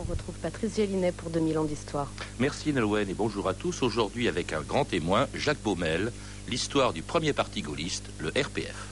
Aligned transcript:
On 0.00 0.10
retrouve 0.10 0.34
Patrice 0.36 0.76
Gélinet 0.76 1.12
pour 1.12 1.28
2000 1.28 1.58
ans 1.58 1.64
d'histoire. 1.64 2.10
Merci 2.38 2.72
Nolwenn 2.72 3.10
et 3.10 3.14
bonjour 3.14 3.48
à 3.48 3.54
tous. 3.54 3.82
Aujourd'hui 3.82 4.28
avec 4.28 4.54
un 4.54 4.62
grand 4.62 4.86
témoin, 4.86 5.26
Jacques 5.34 5.60
Baumel, 5.62 6.10
l'histoire 6.48 6.94
du 6.94 7.02
premier 7.02 7.34
parti 7.34 7.60
gaulliste, 7.60 8.06
le 8.18 8.28
RPF. 8.28 8.86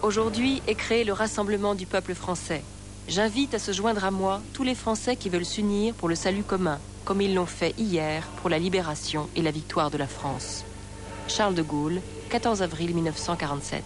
Aujourd'hui 0.00 0.62
est 0.66 0.74
créé 0.74 1.04
le 1.04 1.12
Rassemblement 1.12 1.74
du 1.74 1.84
peuple 1.84 2.14
français. 2.14 2.62
J'invite 3.06 3.52
à 3.52 3.58
se 3.58 3.72
joindre 3.72 4.06
à 4.06 4.10
moi 4.10 4.40
tous 4.54 4.62
les 4.62 4.74
Français 4.74 5.16
qui 5.16 5.28
veulent 5.28 5.44
s'unir 5.44 5.92
pour 5.92 6.08
le 6.08 6.14
salut 6.14 6.42
commun, 6.42 6.78
comme 7.04 7.20
ils 7.20 7.34
l'ont 7.34 7.44
fait 7.44 7.74
hier 7.76 8.26
pour 8.40 8.48
la 8.48 8.58
libération 8.58 9.28
et 9.36 9.42
la 9.42 9.50
victoire 9.50 9.90
de 9.90 9.98
la 9.98 10.06
France. 10.06 10.64
Charles 11.28 11.54
de 11.54 11.62
Gaulle, 11.62 12.00
14 12.30 12.62
avril 12.62 12.94
1947. 12.94 13.84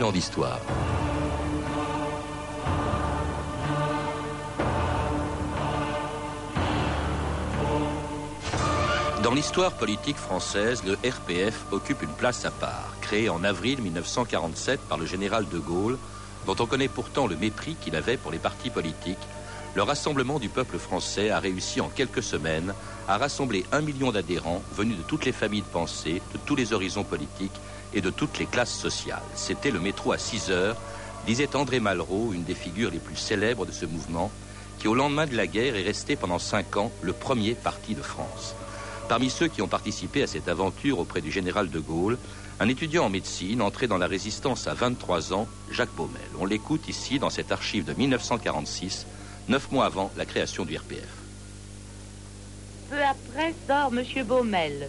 2000 0.00 0.04
ans 0.04 0.12
d'histoire. 0.12 0.60
Dans 9.22 9.34
l'histoire 9.34 9.72
politique 9.72 10.16
française, 10.16 10.82
le 10.84 10.94
RPF 10.94 11.66
occupe 11.70 12.02
une 12.02 12.08
place 12.08 12.46
à 12.46 12.50
part, 12.50 12.94
créé 13.02 13.28
en 13.28 13.44
avril 13.44 13.82
1947 13.82 14.80
par 14.88 14.96
le 14.96 15.04
général 15.04 15.46
de 15.48 15.58
Gaulle, 15.58 15.98
dont 16.46 16.56
on 16.58 16.66
connaît 16.66 16.88
pourtant 16.88 17.26
le 17.26 17.36
mépris 17.36 17.74
qu'il 17.74 17.94
avait 17.94 18.16
pour 18.16 18.32
les 18.32 18.38
partis 18.38 18.70
politiques. 18.70 19.18
Le 19.76 19.82
Rassemblement 19.82 20.40
du 20.40 20.48
peuple 20.48 20.78
français 20.78 21.30
a 21.30 21.38
réussi 21.38 21.80
en 21.80 21.88
quelques 21.88 22.24
semaines 22.24 22.74
à 23.06 23.18
rassembler 23.18 23.64
un 23.70 23.82
million 23.82 24.10
d'adhérents 24.10 24.62
venus 24.72 24.98
de 24.98 25.02
toutes 25.02 25.24
les 25.24 25.32
familles 25.32 25.62
de 25.62 25.66
pensée, 25.66 26.20
de 26.32 26.38
tous 26.44 26.56
les 26.56 26.72
horizons 26.72 27.04
politiques 27.04 27.60
et 27.94 28.00
de 28.00 28.10
toutes 28.10 28.40
les 28.40 28.46
classes 28.46 28.76
sociales. 28.76 29.22
C'était 29.36 29.70
le 29.70 29.78
métro 29.78 30.10
à 30.10 30.18
6 30.18 30.50
heures, 30.50 30.76
disait 31.24 31.54
André 31.54 31.78
Malraux, 31.78 32.32
une 32.32 32.42
des 32.42 32.56
figures 32.56 32.90
les 32.90 32.98
plus 32.98 33.14
célèbres 33.14 33.64
de 33.64 33.70
ce 33.70 33.86
mouvement, 33.86 34.32
qui 34.80 34.88
au 34.88 34.94
lendemain 34.94 35.26
de 35.26 35.36
la 35.36 35.46
guerre 35.46 35.76
est 35.76 35.84
resté 35.84 36.16
pendant 36.16 36.40
cinq 36.40 36.76
ans 36.76 36.90
le 37.00 37.12
premier 37.12 37.54
parti 37.54 37.94
de 37.94 38.02
France. 38.02 38.56
Parmi 39.08 39.30
ceux 39.30 39.48
qui 39.48 39.62
ont 39.62 39.68
participé 39.68 40.24
à 40.24 40.26
cette 40.26 40.48
aventure 40.48 40.98
auprès 40.98 41.20
du 41.20 41.30
général 41.30 41.70
de 41.70 41.78
Gaulle, 41.78 42.18
un 42.58 42.68
étudiant 42.68 43.04
en 43.04 43.10
médecine 43.10 43.62
entré 43.62 43.86
dans 43.86 43.98
la 43.98 44.08
résistance 44.08 44.66
à 44.66 44.74
23 44.74 45.32
ans, 45.32 45.46
Jacques 45.70 45.94
Baumel. 45.96 46.20
On 46.40 46.44
l'écoute 46.44 46.88
ici 46.88 47.20
dans 47.20 47.30
cette 47.30 47.52
archive 47.52 47.84
de 47.84 47.92
1946, 47.92 49.06
neuf 49.50 49.72
mois 49.72 49.84
avant 49.84 50.12
la 50.16 50.24
création 50.24 50.64
du 50.64 50.76
RPF. 50.76 51.08
Peu 52.88 53.02
après 53.02 53.52
sort 53.66 53.92
M. 53.92 54.24
Baumel, 54.24 54.88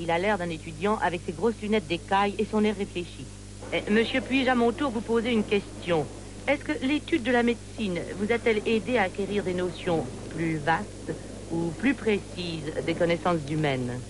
il 0.00 0.10
a 0.10 0.18
l'air 0.18 0.38
d'un 0.38 0.50
étudiant 0.50 0.98
avec 1.00 1.20
ses 1.24 1.32
grosses 1.32 1.60
lunettes 1.62 1.86
d'écaille 1.86 2.34
et 2.38 2.46
son 2.50 2.64
air 2.64 2.76
réfléchi. 2.76 3.24
Eh, 3.72 3.88
monsieur, 3.90 4.20
puis-je 4.20 4.50
à 4.50 4.56
mon 4.56 4.72
tour 4.72 4.90
vous 4.90 5.00
poser 5.00 5.30
une 5.30 5.44
question? 5.44 6.04
Est-ce 6.48 6.64
que 6.64 6.84
l'étude 6.84 7.22
de 7.22 7.30
la 7.30 7.44
médecine 7.44 8.00
vous 8.18 8.32
a-t-elle 8.32 8.62
aidé 8.66 8.98
à 8.98 9.04
acquérir 9.04 9.44
des 9.44 9.54
notions 9.54 10.04
plus 10.34 10.56
vastes 10.56 11.12
ou 11.52 11.70
plus 11.78 11.94
précises 11.94 12.72
des 12.84 12.94
connaissances 12.94 13.48
humaines? 13.48 14.00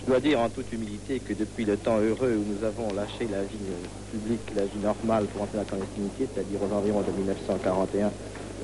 Je 0.00 0.06
dois 0.06 0.20
dire 0.20 0.40
en 0.40 0.48
toute 0.48 0.72
humilité 0.72 1.20
que 1.20 1.34
depuis 1.34 1.64
le 1.64 1.76
temps 1.76 1.98
heureux 1.98 2.36
où 2.36 2.54
nous 2.54 2.64
avons 2.64 2.94
lâché 2.94 3.28
la 3.30 3.42
vie 3.42 3.58
euh, 3.68 4.12
publique, 4.12 4.40
la 4.56 4.64
vie 4.64 4.78
normale 4.82 5.26
pour 5.26 5.42
entrer 5.42 5.58
dans 5.58 5.64
la 5.64 5.68
clandestinité, 5.68 6.28
c'est-à-dire 6.32 6.60
aux 6.62 6.74
environs 6.74 7.02
de 7.02 7.10
1941, 7.10 8.06
euh, 8.06 8.10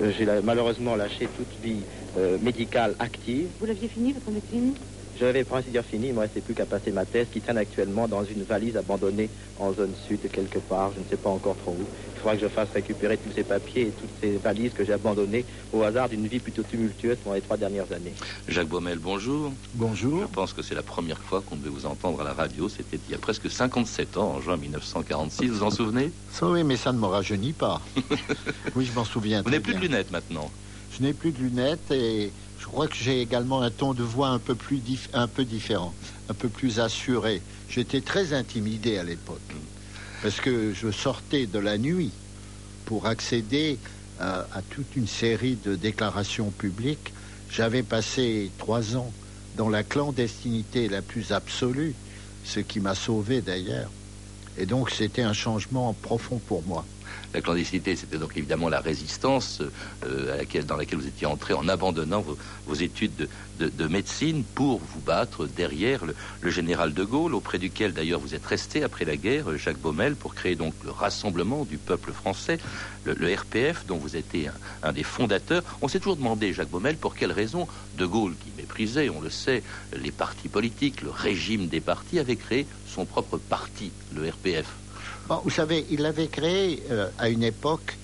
j'ai 0.01 0.27
malheureusement 0.43 0.97
lâché 0.97 1.29
toute 1.29 1.55
vie 1.59 1.87
euh, 2.17 2.39
médicale 2.39 2.97
active. 2.99 3.53
Vous 3.59 3.67
l'aviez 3.67 3.89
fini, 3.89 4.13
votre 4.13 4.31
médecine? 4.31 4.75
J'avais 5.19 5.45
pour 5.45 5.57
ainsi 5.57 5.71
dire 5.71 5.85
fini, 5.85 6.07
il 6.07 6.11
ne 6.11 6.17
me 6.17 6.21
restait 6.21 6.41
plus 6.41 6.55
qu'à 6.55 6.67
passer 6.67 6.91
ma 6.91 7.05
thèse 7.05 7.27
qui 7.33 7.41
traîne 7.41 7.59
actuellement 7.59 8.09
dans 8.09 8.25
une 8.25 8.43
valise 8.43 8.77
abandonnée 8.77 9.29
en 9.59 9.73
zone 9.73 9.93
sud 10.09 10.21
quelque 10.31 10.59
part, 10.59 10.93
je 10.95 11.01
ne 11.01 11.05
sais 11.09 11.17
pas 11.17 11.31
encore 11.31 11.57
trop 11.57 11.73
où. 11.73 11.85
Il 12.15 12.21
faudra 12.21 12.37
que 12.37 12.43
je 12.43 12.49
fasse 12.49 12.69
récupérer 12.75 13.17
tous 13.19 13.31
ces 13.33 13.45
papiers 13.45 13.89
et 13.89 13.93
toutes 13.93 14.11
ces 14.21 14.37
valises 14.39 14.73
que 14.73 14.85
j'ai 14.85 14.93
abandonnées 14.93 15.45
au 15.73 15.83
hasard 15.83 16.09
d'une 16.09 16.27
vie 16.27 16.41
plutôt 16.41 16.63
tumultueuse 16.63 17.17
pendant 17.23 17.35
les 17.35 17.43
trois 17.43 17.57
dernières 17.57 17.91
années. 17.93 18.15
Jacques 18.49 18.69
Baumel, 18.69 18.99
bonjour. 18.99 19.53
Bonjour. 19.75 20.23
Je 20.23 20.27
pense 20.27 20.53
que 20.53 20.63
c'est 20.63 20.75
la 20.75 20.83
première 20.83 21.23
fois 21.23 21.43
qu'on 21.43 21.57
devait 21.57 21.71
vous 21.71 21.87
entendre 21.87 22.21
à 22.21 22.25
la 22.25 22.33
radio. 22.33 22.69
C'était 22.69 22.99
il 23.07 23.13
y 23.13 23.15
a 23.15 23.19
presque 23.19 23.51
57 23.51 24.17
ans, 24.17 24.35
en 24.35 24.41
juin 24.41 24.57
1946. 24.57 25.47
Vous 25.49 25.55
vous 25.55 25.63
en 25.63 25.71
souvenez? 25.71 26.11
Oui, 26.43 26.65
mais 26.65 26.77
ça 26.77 26.93
ne 26.93 26.99
me 26.99 27.07
rajeunit 27.07 27.53
pas. 27.53 27.81
oui, 28.77 28.85
je 28.85 28.93
m'en 28.93 29.05
souviens. 29.05 29.43
Vous 29.43 29.51
n'avez 29.51 29.63
plus 29.63 29.75
de 29.75 29.81
lunettes 29.81 30.11
maintenant 30.11 30.51
Je 30.91 31.03
n'ai 31.03 31.13
plus 31.13 31.33
de 31.33 31.39
lunettes 31.39 31.91
et 31.91 32.33
je 32.65 32.69
crois 32.71 32.89
que 32.89 32.97
j'ai 32.97 33.21
également 33.21 33.61
un 33.61 33.71
ton 33.71 33.93
de 33.93 34.03
voix 34.03 34.29
un 34.29 34.39
peu, 34.39 34.55
plus 34.55 34.81
un 35.13 35.29
peu 35.29 35.45
différent, 35.45 35.93
un 36.31 36.33
peu 36.33 36.49
plus 36.49 36.81
assuré. 36.81 37.43
J'étais 37.69 38.01
très 38.01 38.33
intimidé 38.33 38.97
à 38.97 39.05
l'époque, 39.05 39.43
parce 40.23 40.41
que 40.41 40.73
je 40.73 40.91
sortais 40.91 41.47
de 41.47 41.59
la 41.59 41.77
nuit 41.77 42.11
pour 42.87 43.05
accéder 43.05 43.79
à, 44.19 44.47
à 44.51 44.63
toute 44.63 44.97
une 44.97 45.07
série 45.07 45.57
de 45.57 45.77
déclarations 45.77 46.51
publiques. 46.53 47.13
J'avais 47.51 47.83
passé 47.83 48.51
trois 48.57 48.97
ans 48.97 49.13
dans 49.57 49.69
la 49.69 49.85
clandestinité 49.85 50.89
la 50.89 51.03
plus 51.03 51.33
absolue, 51.33 51.95
ce 52.45 52.61
qui 52.61 52.81
m'a 52.81 52.95
sauvé 52.95 53.43
d'ailleurs. 53.43 53.91
Et 54.57 54.65
donc 54.65 54.89
c'était 54.89 55.21
un 55.23 55.35
changement 55.35 55.93
profond 55.93 56.39
pour 56.39 56.63
moi. 56.63 56.87
La 57.35 57.41
clandestinité, 57.41 57.97
c'était 57.97 58.17
donc 58.17 58.37
évidemment 58.37 58.69
la 58.69 58.79
résistance 58.79 59.61
euh, 60.05 60.45
dans 60.69 60.77
laquelle 60.77 60.99
vous 61.01 61.09
étiez 61.09 61.27
entré 61.27 61.53
en 61.53 61.69
abandonnant 61.69 62.25
vos, 62.67 62.75
études 62.75 63.29
de, 63.59 63.87
médecine 63.89 64.45
pour 64.55 64.79
vous 64.79 65.01
battre 65.01 65.47
derrière 65.47 66.05
le, 66.05 66.51
général 66.51 66.95
de 66.95 67.03
Gaulle, 67.03 67.35
auprès 67.35 67.59
duquel 67.59 67.93
d'ailleurs 67.93 68.21
vous 68.21 68.37
êtes 68.37 68.47
resté 68.47 68.85
après 68.85 69.05
la 69.05 69.17
guerre, 69.17 69.59
Jacques 69.59 69.81
Baumel, 69.81 70.15
pour 70.15 70.37
créer 70.37 70.55
donc 70.55 70.75
le 70.85 70.93
Rassemblement 70.93 71.65
du 71.65 71.77
peuple 71.77 72.13
français, 72.13 72.59
le, 73.05 73.35
RPF, 73.35 73.85
dont 73.87 73.97
vous 73.97 74.15
étiez 74.15 74.51
un, 74.85 74.93
des 74.93 75.03
fondateurs. 75.03 75.65
On 75.83 75.89
s'est 75.89 75.99
toujours 75.99 76.17
demandé, 76.17 76.53
Jacques 76.53 76.71
Baumel, 76.71 76.97
pour 76.97 77.17
quelle 77.17 77.33
raison 77.33 77.67
de 77.99 78.07
Gaulle, 78.07 78.35
qui 78.45 78.53
méprisait, 78.57 79.11
on 79.11 79.21
le 79.21 79.31
sait, 79.31 79.65
les 79.97 80.13
partis 80.13 80.49
politiques, 80.49 81.03
le 81.03 81.11
régime 81.11 81.67
des 81.67 81.81
partis, 81.81 82.21
avait 82.21 82.37
créé 82.37 82.65
son 82.87 83.05
propre 83.05 83.39
parti, 83.39 83.91
le 84.15 84.29
RPF 84.29 84.67
vous 85.29 85.51
savez, 85.51 85.87
il 85.91 86.01
l'avait 86.03 86.29
créé 86.29 86.83
euh, 86.91 87.09
à 87.19 87.29
une 87.29 87.43
époque 87.43 87.97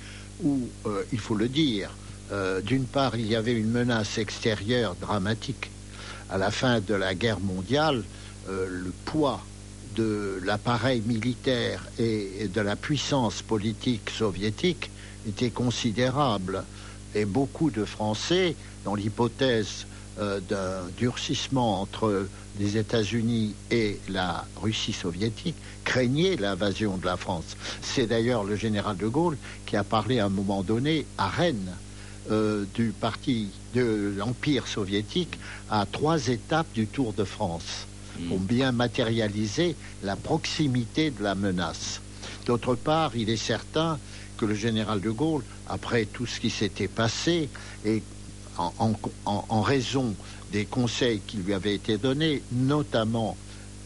où, 0.42 0.68
euh, 0.86 1.02
il 1.12 1.18
faut 1.18 1.34
le 1.34 1.48
dire, 1.48 1.90
euh, 2.32 2.60
d'une 2.60 2.86
part, 2.86 3.16
il 3.16 3.26
y 3.26 3.36
avait 3.36 3.52
une 3.52 3.70
menace 3.70 4.18
extérieure 4.18 4.94
dramatique. 4.96 5.70
À 6.30 6.38
la 6.38 6.50
fin 6.50 6.80
de 6.80 6.94
la 6.94 7.14
guerre 7.14 7.40
mondiale, 7.40 8.04
le 8.48 8.92
poids 9.04 9.40
de 9.96 10.40
l'appareil 10.44 11.02
militaire 11.02 11.84
et, 11.98 12.48
de 12.48 12.60
la 12.60 12.74
puissance 12.76 13.42
politique 13.42 14.10
soviétique 14.10 14.90
était 15.28 15.50
considérable. 15.50 16.64
Et 17.14 17.24
beaucoup 17.24 17.70
de 17.70 17.84
Français, 17.84 18.54
dans 18.84 18.94
l'hypothèse 18.94 19.86
d'un 20.18 20.82
durcissement 20.98 21.80
entre 21.80 22.26
les 22.58 22.76
États-Unis 22.76 23.54
et 23.70 23.98
la 24.08 24.44
Russie 24.60 24.92
soviétique 24.92 25.56
craignaient 25.84 26.36
l'invasion 26.36 26.96
de 26.96 27.06
la 27.06 27.16
France. 27.16 27.56
C'est 27.80 28.06
d'ailleurs 28.06 28.44
le 28.44 28.56
général 28.56 28.96
de 28.96 29.06
Gaulle 29.06 29.36
qui 29.66 29.76
a 29.76 29.84
parlé 29.84 30.18
à 30.18 30.26
un 30.26 30.30
moment 30.30 30.62
donné 30.62 31.06
à 31.16 31.28
Rennes 31.28 31.72
euh, 32.30 32.64
du 32.74 32.92
parti 32.92 33.48
de 33.74 34.14
l'Empire 34.16 34.66
soviétique 34.66 35.38
à 35.70 35.86
trois 35.90 36.28
étapes 36.28 36.72
du 36.74 36.86
Tour 36.86 37.12
de 37.12 37.24
France 37.24 37.86
pour 38.28 38.38
hmm. 38.38 38.44
bien 38.44 38.72
matérialiser 38.72 39.74
la 40.02 40.16
proximité 40.16 41.10
de 41.10 41.22
la 41.22 41.34
menace. 41.34 42.00
D'autre 42.46 42.74
part, 42.74 43.12
il 43.16 43.30
est 43.30 43.36
certain 43.36 43.98
que 44.36 44.44
le 44.44 44.54
général 44.54 45.00
de 45.00 45.10
Gaulle, 45.10 45.42
après 45.68 46.04
tout 46.04 46.26
ce 46.26 46.40
qui 46.40 46.50
s'était 46.50 46.88
passé, 46.88 47.48
et 47.84 48.02
en 48.60 49.62
raison 49.62 50.14
des 50.52 50.64
conseils 50.64 51.20
qui 51.26 51.38
lui 51.38 51.54
avaient 51.54 51.74
été 51.74 51.96
donnés, 51.96 52.42
notamment 52.52 53.36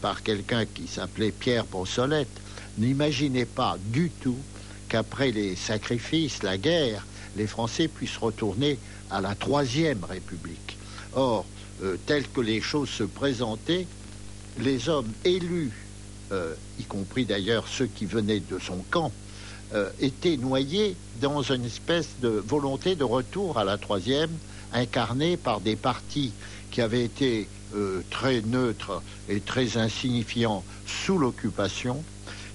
par 0.01 0.23
quelqu'un 0.23 0.65
qui 0.65 0.87
s'appelait 0.87 1.31
Pierre 1.31 1.65
Brossolette, 1.65 2.27
n'imaginait 2.77 3.45
pas 3.45 3.77
du 3.85 4.09
tout 4.09 4.37
qu'après 4.89 5.31
les 5.31 5.55
sacrifices, 5.55 6.43
la 6.43 6.57
guerre, 6.57 7.05
les 7.37 7.47
Français 7.47 7.87
puissent 7.87 8.17
retourner 8.17 8.77
à 9.09 9.21
la 9.21 9.35
Troisième 9.35 10.03
République. 10.03 10.77
Or, 11.13 11.45
euh, 11.83 11.97
telles 12.05 12.27
que 12.27 12.41
les 12.41 12.61
choses 12.61 12.89
se 12.89 13.03
présentaient, 13.03 13.87
les 14.59 14.89
hommes 14.89 15.11
élus, 15.23 15.71
euh, 16.31 16.53
y 16.79 16.83
compris 16.83 17.25
d'ailleurs 17.25 17.67
ceux 17.67 17.87
qui 17.87 18.05
venaient 18.05 18.39
de 18.39 18.59
son 18.59 18.77
camp, 18.89 19.11
euh, 19.73 19.89
étaient 19.99 20.37
noyés 20.37 20.95
dans 21.21 21.41
une 21.41 21.65
espèce 21.65 22.09
de 22.21 22.29
volonté 22.29 22.95
de 22.95 23.03
retour 23.03 23.57
à 23.57 23.63
la 23.63 23.77
Troisième, 23.77 24.31
incarnée 24.73 25.37
par 25.37 25.61
des 25.61 25.75
partis 25.75 26.31
qui 26.71 26.81
avaient 26.81 27.03
été 27.03 27.47
euh, 27.75 28.01
très 28.09 28.41
neutre 28.41 29.01
et 29.29 29.39
très 29.39 29.77
insignifiant 29.77 30.63
sous 30.85 31.17
l'occupation, 31.17 32.03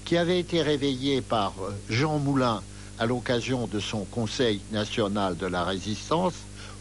qui 0.05 0.17
avait 0.17 0.39
été 0.39 0.61
réveillé 0.61 1.21
par 1.21 1.53
euh, 1.61 1.71
Jean 1.89 2.19
Moulin 2.19 2.61
à 2.99 3.05
l'occasion 3.05 3.67
de 3.67 3.79
son 3.79 4.05
Conseil 4.05 4.61
national 4.71 5.37
de 5.37 5.47
la 5.47 5.63
résistance, 5.63 6.33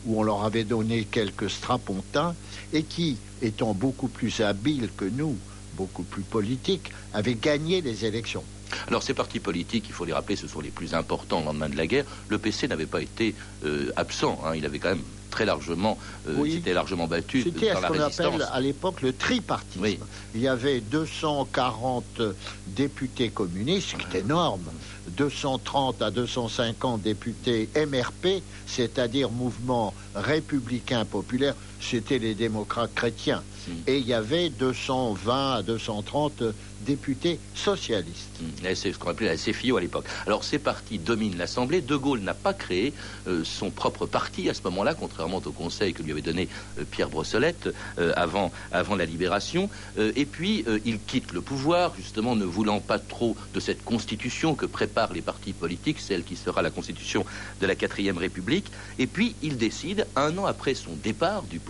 où 0.06 0.20
on 0.20 0.22
leur 0.22 0.44
avait 0.44 0.64
donné 0.64 1.04
quelques 1.04 1.50
strapontins, 1.50 2.34
et 2.72 2.82
qui, 2.82 3.16
étant 3.42 3.74
beaucoup 3.74 4.08
plus 4.08 4.40
habile 4.40 4.90
que 4.96 5.04
nous, 5.04 5.36
beaucoup 5.76 6.02
plus 6.02 6.22
politique, 6.22 6.92
avait 7.14 7.34
gagné 7.34 7.80
les 7.80 8.04
élections. 8.04 8.44
Alors 8.86 9.02
ces 9.02 9.14
partis 9.14 9.40
politiques, 9.40 9.86
il 9.88 9.92
faut 9.92 10.04
les 10.04 10.12
rappeler, 10.12 10.36
ce 10.36 10.46
sont 10.46 10.60
les 10.60 10.70
plus 10.70 10.94
importants 10.94 11.40
au 11.40 11.44
lendemain 11.44 11.68
de 11.68 11.76
la 11.76 11.86
guerre. 11.86 12.04
Le 12.28 12.38
PC 12.38 12.68
n'avait 12.68 12.86
pas 12.86 13.02
été 13.02 13.34
euh, 13.64 13.90
absent, 13.96 14.40
hein. 14.44 14.54
il 14.54 14.64
avait 14.64 14.78
quand 14.78 14.90
même 14.90 15.02
très 15.30 15.44
largement, 15.44 15.96
euh, 16.28 16.44
c'était 16.50 16.74
largement 16.74 17.06
battu 17.06 17.42
C'était 17.42 17.72
dans 17.72 17.80
ce 17.80 17.86
qu'on 17.86 18.00
appelle 18.00 18.48
à 18.52 18.60
l'époque 18.60 19.00
le 19.02 19.12
tripartisme. 19.12 19.82
Oui. 19.82 19.98
Il 20.34 20.40
y 20.40 20.48
avait 20.48 20.80
240 20.80 22.22
députés 22.66 23.30
communistes, 23.30 23.90
ce 23.92 23.96
qui 23.96 24.16
est 24.16 24.20
énorme, 24.20 24.64
230 25.08 26.02
à 26.02 26.10
250 26.10 27.02
députés 27.02 27.68
MRP, 27.74 28.42
c'est-à-dire 28.66 29.30
mouvement 29.30 29.94
républicain 30.14 31.04
populaire, 31.04 31.54
c'était 31.80 32.18
les 32.18 32.34
démocrates 32.34 32.94
chrétiens. 32.94 33.42
Mm. 33.66 33.72
Et 33.86 33.98
il 33.98 34.06
y 34.06 34.14
avait 34.14 34.50
220 34.50 35.54
à 35.54 35.62
230 35.62 36.42
députés 36.86 37.38
socialistes. 37.54 38.40
Mm. 38.40 38.74
C'est 38.74 38.92
ce 38.92 38.98
qu'on 38.98 39.10
appelait 39.10 39.28
la 39.28 39.36
CFIO 39.36 39.76
à 39.76 39.80
l'époque. 39.80 40.06
Alors 40.26 40.44
ces 40.44 40.58
partis 40.58 40.98
dominent 40.98 41.36
l'Assemblée. 41.36 41.80
De 41.80 41.96
Gaulle 41.96 42.20
n'a 42.20 42.34
pas 42.34 42.54
créé 42.54 42.92
euh, 43.26 43.44
son 43.44 43.70
propre 43.70 44.06
parti 44.06 44.48
à 44.48 44.54
ce 44.54 44.62
moment-là, 44.64 44.94
contrairement 44.94 45.42
au 45.44 45.52
conseil 45.52 45.92
que 45.92 46.02
lui 46.02 46.12
avait 46.12 46.22
donné 46.22 46.48
euh, 46.78 46.84
Pierre 46.90 47.08
Brossolette 47.08 47.68
euh, 47.98 48.12
avant, 48.16 48.52
avant 48.72 48.96
la 48.96 49.04
libération. 49.04 49.68
Euh, 49.98 50.12
et 50.16 50.24
puis 50.24 50.64
euh, 50.66 50.78
il 50.84 51.00
quitte 51.00 51.32
le 51.32 51.40
pouvoir, 51.40 51.94
justement 51.96 52.36
ne 52.36 52.44
voulant 52.44 52.80
pas 52.80 52.98
trop 52.98 53.36
de 53.54 53.60
cette 53.60 53.84
constitution 53.84 54.54
que 54.54 54.66
préparent 54.66 55.12
les 55.12 55.22
partis 55.22 55.52
politiques, 55.52 56.00
celle 56.00 56.24
qui 56.24 56.36
sera 56.36 56.62
la 56.62 56.70
constitution 56.70 57.24
de 57.60 57.66
la 57.66 57.74
quatrième 57.74 58.18
République. 58.18 58.70
Et 58.98 59.06
puis 59.06 59.34
il 59.42 59.56
décide, 59.56 60.06
un 60.16 60.36
an 60.38 60.46
après 60.46 60.74
son 60.74 60.92
départ 61.02 61.42
du 61.42 61.58
pouvoir, 61.58 61.69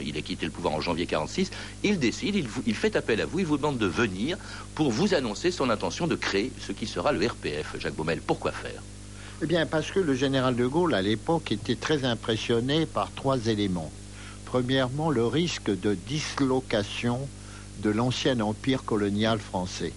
il 0.00 0.16
a 0.16 0.22
quitté 0.22 0.46
le 0.46 0.52
pouvoir 0.52 0.74
en 0.74 0.80
janvier 0.80 1.06
46, 1.06 1.50
il 1.82 1.98
décide, 1.98 2.36
il, 2.36 2.48
il 2.66 2.74
fait 2.74 2.96
appel 2.96 3.20
à 3.20 3.26
vous, 3.26 3.40
il 3.40 3.46
vous 3.46 3.56
demande 3.56 3.78
de 3.78 3.86
venir 3.86 4.36
pour 4.74 4.90
vous 4.90 5.14
annoncer 5.14 5.50
son 5.50 5.70
intention 5.70 6.06
de 6.06 6.16
créer 6.16 6.52
ce 6.58 6.72
qui 6.72 6.86
sera 6.86 7.12
le 7.12 7.26
RPF. 7.26 7.78
Jacques 7.78 7.94
Baumel, 7.94 8.20
pourquoi 8.20 8.52
faire? 8.52 8.82
Eh 9.42 9.46
bien, 9.46 9.64
parce 9.64 9.90
que 9.90 10.00
le 10.00 10.14
général 10.14 10.54
de 10.54 10.66
Gaulle, 10.66 10.94
à 10.94 11.00
l'époque, 11.00 11.50
était 11.50 11.76
très 11.76 12.04
impressionné 12.04 12.84
par 12.84 13.10
trois 13.12 13.46
éléments. 13.46 13.90
Premièrement, 14.44 15.10
le 15.10 15.26
risque 15.26 15.70
de 15.70 15.94
dislocation 15.94 17.28
de 17.78 17.90
l'ancien 17.90 18.40
empire 18.40 18.84
colonial 18.84 19.38
français, 19.38 19.92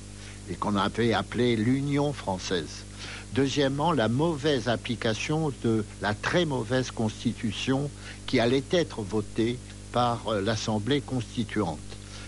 et 0.49 0.55
qu'on 0.55 0.77
avait 0.77 1.13
appelé 1.13 1.55
l'Union 1.55 2.13
française. 2.13 2.82
Deuxièmement, 3.33 3.91
la 3.93 4.09
mauvaise 4.09 4.67
application 4.67 5.51
de 5.63 5.83
la 6.01 6.13
très 6.13 6.45
mauvaise 6.45 6.91
constitution 6.91 7.89
qui 8.27 8.39
allait 8.39 8.63
être 8.69 9.01
votée 9.01 9.57
par 9.91 10.27
euh, 10.27 10.39
l'Assemblée 10.39 11.01
constituante, 11.01 11.79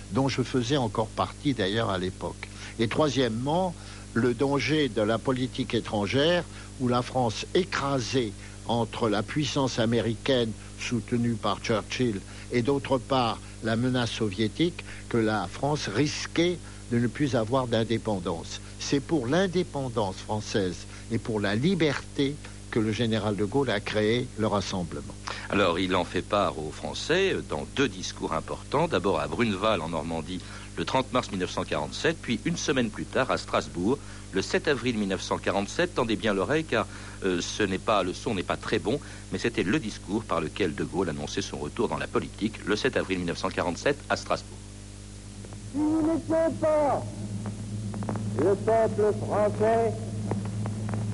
dont 0.10 0.28
je 0.30 0.42
faisais 0.42 0.78
encore 0.78 1.10
partie 1.10 1.54
d'ailleurs 1.54 1.92
à 1.92 2.00
l'époque. 2.00 2.50
Et 2.80 2.88
troisièmement, 2.88 3.76
le 4.16 4.34
danger 4.34 4.90
de 4.90 5.04
la 5.04 5.20
politique 5.20 5.76
étrangère 5.76 6.44
où 6.80 6.88
la 6.88 7.04
France 7.04 7.46
écrasée 7.54 8.34
entre 8.66 9.08
la 9.08 9.22
puissance 9.22 9.78
américaine 9.78 10.54
soutenue 10.80 11.36
par 11.36 11.60
Churchill 11.60 12.20
et 12.52 12.64
d'autre 12.64 12.98
part 12.98 13.40
la 13.62 13.76
menace 13.76 14.10
soviétique 14.10 14.84
que 15.10 15.18
la 15.18 15.48
France 15.48 15.88
risquait 15.88 16.58
de 16.92 16.98
ne 16.98 17.08
plus 17.08 17.36
avoir 17.36 17.68
d'indépendance. 17.68 18.62
C'est 18.80 19.00
pour 19.00 19.28
l'indépendance 19.28 20.18
française 20.18 20.86
et 21.12 21.18
pour 21.18 21.40
la 21.40 21.56
liberté 21.56 22.36
que 22.72 22.80
le 22.80 22.92
général 22.92 23.36
de 23.38 23.46
Gaulle 23.46 23.70
a 23.70 23.80
créé 23.80 24.28
le 24.38 24.48
rassemblement. 24.48 25.14
Alors, 25.50 25.80
il 25.80 25.96
en 25.96 26.04
fait 26.04 26.22
part 26.22 26.60
aux 26.60 26.72
Français 26.72 27.36
dans 27.50 27.66
deux 27.76 27.88
discours 27.88 28.34
importants. 28.34 28.88
D'abord 28.88 29.20
à 29.22 29.28
Bruneval, 29.28 29.80
en 29.82 29.90
Normandie, 29.90 30.42
le 30.78 30.84
30 30.84 31.14
mars 31.14 31.32
1947, 31.32 32.18
puis 32.22 32.40
une 32.44 32.58
semaine 32.58 32.90
plus 32.90 33.06
tard 33.06 33.32
à 33.32 33.38
Strasbourg, 33.38 33.98
le 34.34 34.42
7 34.42 34.68
avril 34.68 34.98
1947. 34.98 35.96
Tendez 35.96 36.18
bien 36.18 36.34
l'oreille, 36.34 36.66
car 36.66 36.86
euh, 37.24 37.40
ce 37.40 37.64
n'est 37.64 37.78
pas 37.78 38.04
le 38.04 38.14
son 38.14 38.36
n'est 38.36 38.44
pas 38.44 38.58
très 38.58 38.80
bon, 38.80 39.00
mais 39.32 39.40
c'était 39.40 39.64
le 39.64 39.80
discours 39.80 40.24
par 40.24 40.42
lequel 40.42 40.76
De 40.76 40.84
Gaulle 40.84 41.10
annonçait 41.10 41.42
son 41.42 41.58
retour 41.58 41.88
dans 41.88 41.98
la 41.98 42.08
politique, 42.08 42.60
le 42.66 42.76
7 42.76 42.98
avril 42.98 43.20
1947 43.20 43.98
à 44.10 44.18
Strasbourg. 44.18 44.58
Si 45.72 45.78
nous 45.78 46.02
n'étions 46.02 46.52
pas 46.60 47.04
le 48.38 48.56
peuple 48.56 49.14
français, 49.26 49.94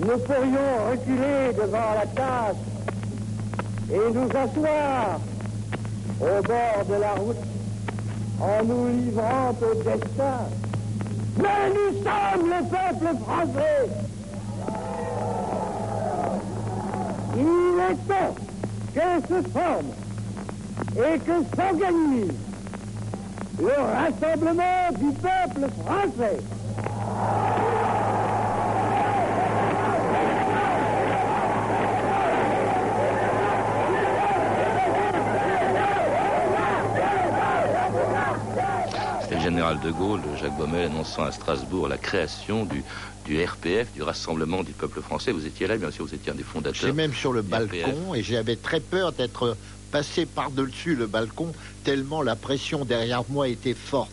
nous 0.01 0.17
pourrions 0.17 0.89
reculer 0.89 1.53
devant 1.53 1.93
la 1.93 2.07
tâche 2.07 2.55
et 3.91 4.13
nous 4.13 4.27
asseoir 4.29 5.19
au 6.19 6.41
bord 6.41 6.85
de 6.89 7.01
la 7.01 7.11
route 7.13 7.37
en 8.39 8.63
nous 8.63 8.87
livrant 8.87 9.55
au 9.61 9.75
destin. 9.75 10.39
Mais 11.37 11.69
nous 11.69 11.97
sommes 12.03 12.49
le 12.49 12.63
peuple 12.67 13.15
français. 13.23 13.89
Il 17.37 17.79
est 17.91 18.07
temps 18.07 18.35
que 18.95 19.27
se 19.27 19.49
forme 19.49 19.91
et 20.97 21.19
que 21.19 21.55
s'organise 21.55 22.33
le 23.59 23.73
rassemblement 23.79 24.91
du 24.99 25.11
peuple 25.13 25.69
français. 25.85 26.39
Général 39.41 39.79
de 39.79 39.91
Gaulle, 39.91 40.21
Jacques 40.39 40.57
Baumel, 40.57 40.85
annonçant 40.85 41.23
à 41.23 41.31
Strasbourg 41.31 41.87
la 41.87 41.97
création 41.97 42.65
du, 42.65 42.83
du 43.25 43.43
RPF, 43.43 43.91
du 43.93 44.03
Rassemblement 44.03 44.63
du 44.63 44.71
peuple 44.71 45.01
français. 45.01 45.31
Vous 45.31 45.45
étiez 45.45 45.67
là, 45.67 45.77
bien 45.77 45.91
sûr, 45.91 46.05
vous 46.05 46.13
étiez 46.13 46.31
un 46.31 46.35
des 46.35 46.43
fondateurs. 46.43 46.79
J'étais 46.79 46.93
même 46.93 47.13
sur 47.13 47.33
le 47.33 47.41
balcon 47.41 48.13
et 48.13 48.21
j'avais 48.21 48.55
très 48.55 48.79
peur 48.79 49.11
d'être 49.11 49.57
passé 49.91 50.25
par-dessus 50.25 50.95
le 50.95 51.07
balcon 51.07 51.51
tellement 51.83 52.21
la 52.21 52.35
pression 52.35 52.85
derrière 52.85 53.23
moi 53.29 53.47
était 53.47 53.73
forte. 53.73 54.11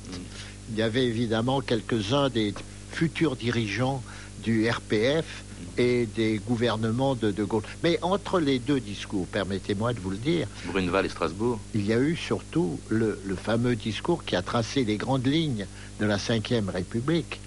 Il 0.70 0.78
y 0.78 0.82
avait 0.82 1.04
évidemment 1.04 1.60
quelques-uns 1.60 2.30
des 2.30 2.54
futurs 2.90 3.36
dirigeants 3.36 4.02
du 4.42 4.68
RPF 4.68 5.44
et 5.78 6.06
des 6.06 6.40
gouvernements 6.46 7.14
de 7.14 7.30
De 7.30 7.44
Gaulle. 7.44 7.62
Mais 7.82 7.98
entre 8.02 8.40
les 8.40 8.58
deux 8.58 8.80
discours, 8.80 9.26
permettez-moi 9.26 9.94
de 9.94 10.00
vous 10.00 10.10
le 10.10 10.16
dire, 10.16 10.48
Bruneval 10.66 11.06
et 11.06 11.08
Strasbourg. 11.08 11.58
il 11.74 11.86
y 11.86 11.92
a 11.92 12.00
eu 12.00 12.16
surtout 12.16 12.78
le, 12.88 13.18
le 13.24 13.36
fameux 13.36 13.76
discours 13.76 14.24
qui 14.24 14.36
a 14.36 14.42
tracé 14.42 14.84
les 14.84 14.96
grandes 14.96 15.26
lignes 15.26 15.66
de 16.00 16.06
la 16.06 16.16
Ve 16.16 16.68
République. 16.68 17.40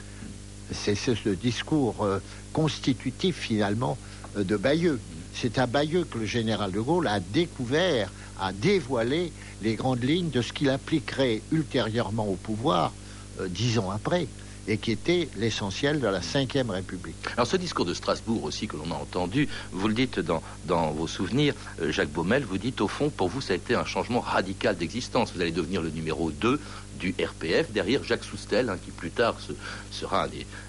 C'est 0.71 0.95
c'est 0.95 1.15
ce 1.15 1.29
discours 1.29 2.03
euh, 2.03 2.19
constitutif 2.53 3.35
finalement 3.37 3.97
euh, 4.37 4.43
de 4.43 4.55
Bayeux. 4.55 4.99
C'est 5.33 5.57
à 5.57 5.67
Bayeux 5.67 6.05
que 6.09 6.17
le 6.17 6.25
général 6.25 6.71
de 6.71 6.79
Gaulle 6.79 7.07
a 7.07 7.19
découvert, 7.19 8.11
a 8.39 8.53
dévoilé 8.53 9.33
les 9.61 9.75
grandes 9.75 10.03
lignes 10.03 10.29
de 10.29 10.41
ce 10.41 10.53
qu'il 10.53 10.69
appliquerait 10.69 11.41
ultérieurement 11.51 12.27
au 12.27 12.35
pouvoir 12.35 12.93
euh, 13.41 13.47
dix 13.49 13.77
ans 13.79 13.91
après, 13.91 14.27
et 14.67 14.77
qui 14.77 14.91
était 14.91 15.29
l'essentiel 15.35 15.99
de 15.99 16.07
la 16.07 16.19
Ve 16.19 16.69
République. 16.69 17.15
Alors 17.35 17.47
ce 17.47 17.57
discours 17.57 17.85
de 17.85 17.93
Strasbourg 17.93 18.43
aussi 18.43 18.67
que 18.67 18.77
l'on 18.77 18.91
a 18.91 18.95
entendu, 18.95 19.47
vous 19.71 19.87
le 19.87 19.93
dites 19.93 20.19
dans, 20.19 20.41
dans 20.65 20.91
vos 20.91 21.07
souvenirs, 21.07 21.53
euh, 21.81 21.91
Jacques 21.91 22.11
Baumel, 22.11 22.43
vous 22.43 22.57
dites 22.57 22.81
au 22.81 22.87
fond, 22.87 23.09
pour 23.09 23.29
vous, 23.29 23.41
ça 23.41 23.53
a 23.53 23.55
été 23.55 23.75
un 23.75 23.85
changement 23.85 24.19
radical 24.19 24.77
d'existence. 24.77 25.33
Vous 25.33 25.41
allez 25.41 25.51
devenir 25.51 25.81
le 25.81 25.89
numéro 25.89 26.31
2 26.31 26.59
du 26.99 27.15
RPF, 27.19 27.71
derrière 27.71 28.03
Jacques 28.03 28.23
Soustel, 28.23 28.69
hein, 28.69 28.77
qui 28.83 28.91
plus 28.91 29.11
tard 29.11 29.39
se- 29.39 29.53
sera 29.91 30.27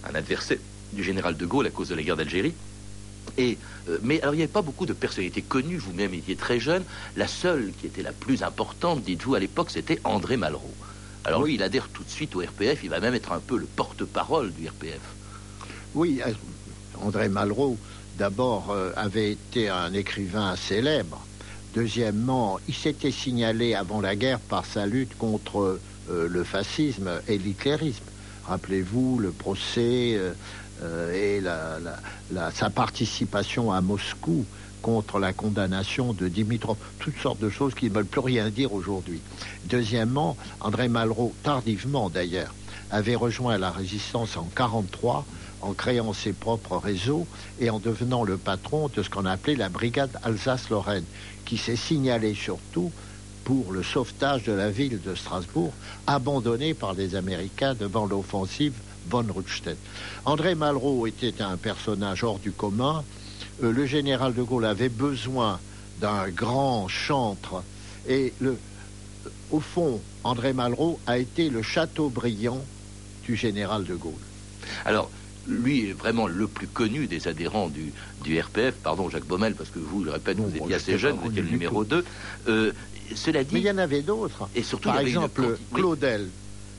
un 0.08 0.14
adversaire 0.14 0.58
du 0.92 1.02
général 1.02 1.36
de 1.36 1.46
Gaulle 1.46 1.66
à 1.66 1.70
cause 1.70 1.88
de 1.88 1.94
la 1.94 2.02
guerre 2.02 2.16
d'Algérie. 2.16 2.54
Et, 3.38 3.56
euh, 3.88 3.98
mais 4.02 4.20
alors 4.20 4.34
il 4.34 4.38
n'y 4.38 4.42
avait 4.42 4.52
pas 4.52 4.62
beaucoup 4.62 4.84
de 4.86 4.92
personnalités 4.92 5.42
connues, 5.42 5.76
vous-même 5.76 6.12
étiez 6.14 6.36
très 6.36 6.58
jeune. 6.60 6.84
La 7.16 7.26
seule 7.28 7.72
qui 7.80 7.86
était 7.86 8.02
la 8.02 8.12
plus 8.12 8.42
importante, 8.42 9.02
dites-vous, 9.02 9.34
à 9.34 9.38
l'époque, 9.40 9.70
c'était 9.70 10.00
André 10.04 10.36
Malraux. 10.36 10.74
Alors 11.24 11.48
il 11.48 11.62
adhère 11.62 11.88
tout 11.88 12.02
de 12.02 12.10
suite 12.10 12.34
au 12.34 12.40
RPF, 12.40 12.80
il 12.82 12.90
va 12.90 13.00
même 13.00 13.14
être 13.14 13.32
un 13.32 13.38
peu 13.38 13.56
le 13.56 13.66
porte-parole 13.66 14.52
du 14.52 14.66
RPF. 14.68 15.00
Oui, 15.94 16.20
euh, 16.26 16.32
André 17.00 17.28
Malraux, 17.28 17.76
d'abord, 18.18 18.70
euh, 18.70 18.90
avait 18.96 19.32
été 19.32 19.68
un 19.68 19.92
écrivain 19.92 20.56
célèbre. 20.56 21.24
Deuxièmement, 21.74 22.58
il 22.66 22.74
s'était 22.74 23.12
signalé 23.12 23.74
avant 23.74 24.00
la 24.00 24.16
guerre 24.16 24.40
par 24.40 24.66
sa 24.66 24.86
lutte 24.86 25.16
contre 25.16 25.78
euh, 26.10 26.28
le 26.28 26.44
fascisme 26.44 27.10
et 27.28 27.38
l'hitlérisme. 27.38 28.04
Rappelez-vous 28.44 29.18
le 29.20 29.30
procès 29.30 30.18
et 31.14 31.40
sa 32.52 32.70
participation 32.70 33.70
à 33.70 33.80
Moscou 33.80 34.44
contre 34.82 35.18
la 35.18 35.32
condamnation 35.32 36.12
de 36.12 36.28
Dimitrov, 36.28 36.76
toutes 36.98 37.16
sortes 37.18 37.40
de 37.40 37.48
choses 37.48 37.74
qui 37.74 37.88
ne 37.88 37.94
veulent 37.94 38.04
plus 38.04 38.20
rien 38.20 38.50
dire 38.50 38.72
aujourd'hui. 38.72 39.20
Deuxièmement, 39.64 40.36
André 40.60 40.88
Malraux, 40.88 41.32
tardivement 41.42 42.10
d'ailleurs, 42.10 42.54
avait 42.90 43.14
rejoint 43.14 43.56
la 43.56 43.70
résistance 43.70 44.36
en 44.36 44.42
1943 44.42 45.24
en 45.62 45.72
créant 45.74 46.12
ses 46.12 46.32
propres 46.32 46.76
réseaux 46.76 47.26
et 47.60 47.70
en 47.70 47.78
devenant 47.78 48.24
le 48.24 48.36
patron 48.36 48.88
de 48.88 49.02
ce 49.02 49.08
qu'on 49.08 49.24
appelait 49.24 49.54
la 49.54 49.68
brigade 49.68 50.10
Alsace-Lorraine, 50.24 51.04
qui 51.44 51.56
s'est 51.56 51.76
signalée 51.76 52.34
surtout 52.34 52.90
pour 53.44 53.72
le 53.72 53.82
sauvetage 53.82 54.44
de 54.44 54.52
la 54.52 54.70
ville 54.70 55.00
de 55.00 55.14
Strasbourg, 55.14 55.72
abandonnée 56.06 56.74
par 56.74 56.94
les 56.94 57.14
Américains 57.14 57.74
devant 57.74 58.06
l'offensive 58.06 58.74
von 59.08 59.26
Rundstedt. 59.34 59.78
André 60.24 60.54
Malraux 60.54 61.06
était 61.06 61.42
un 61.42 61.56
personnage 61.56 62.22
hors 62.22 62.38
du 62.38 62.52
commun. 62.52 63.04
Euh, 63.62 63.72
le 63.72 63.86
général 63.86 64.34
de 64.34 64.42
Gaulle 64.42 64.64
avait 64.64 64.88
besoin 64.88 65.60
d'un 66.00 66.28
grand 66.28 66.88
chantre 66.88 67.62
et 68.08 68.32
le, 68.40 68.56
au 69.50 69.60
fond, 69.60 70.00
André 70.24 70.52
Malraux 70.52 70.98
a 71.06 71.18
été 71.18 71.48
le 71.48 71.62
château 71.62 72.08
brillant 72.08 72.60
du 73.24 73.36
général 73.36 73.84
de 73.84 73.94
Gaulle. 73.94 74.12
Alors, 74.84 75.10
lui 75.46 75.90
est 75.90 75.92
vraiment 75.92 76.26
le 76.26 76.46
plus 76.46 76.66
connu 76.66 77.06
des 77.06 77.28
adhérents 77.28 77.68
du, 77.68 77.92
du 78.24 78.40
RPF. 78.40 78.74
Pardon, 78.82 79.08
Jacques 79.10 79.26
Baumel, 79.26 79.54
parce 79.54 79.70
que 79.70 79.78
vous, 79.78 80.04
je 80.04 80.10
répète, 80.10 80.38
vous 80.38 80.56
étiez 80.56 80.74
assez 80.74 80.98
jeune, 80.98 81.16
vous 81.16 81.30
étiez 81.30 81.42
le 81.42 81.50
numéro 81.50 81.84
2. 81.84 82.04
Euh, 82.48 82.72
cela 83.14 83.44
dit. 83.44 83.54
Mais 83.54 83.60
il 83.60 83.66
y 83.66 83.70
en 83.70 83.78
avait 83.78 84.02
d'autres. 84.02 84.48
Et 84.54 84.62
surtout, 84.62 84.88
Par 84.88 85.00
une 85.00 85.08
exemple. 85.08 85.58
Claudel, 85.74 86.28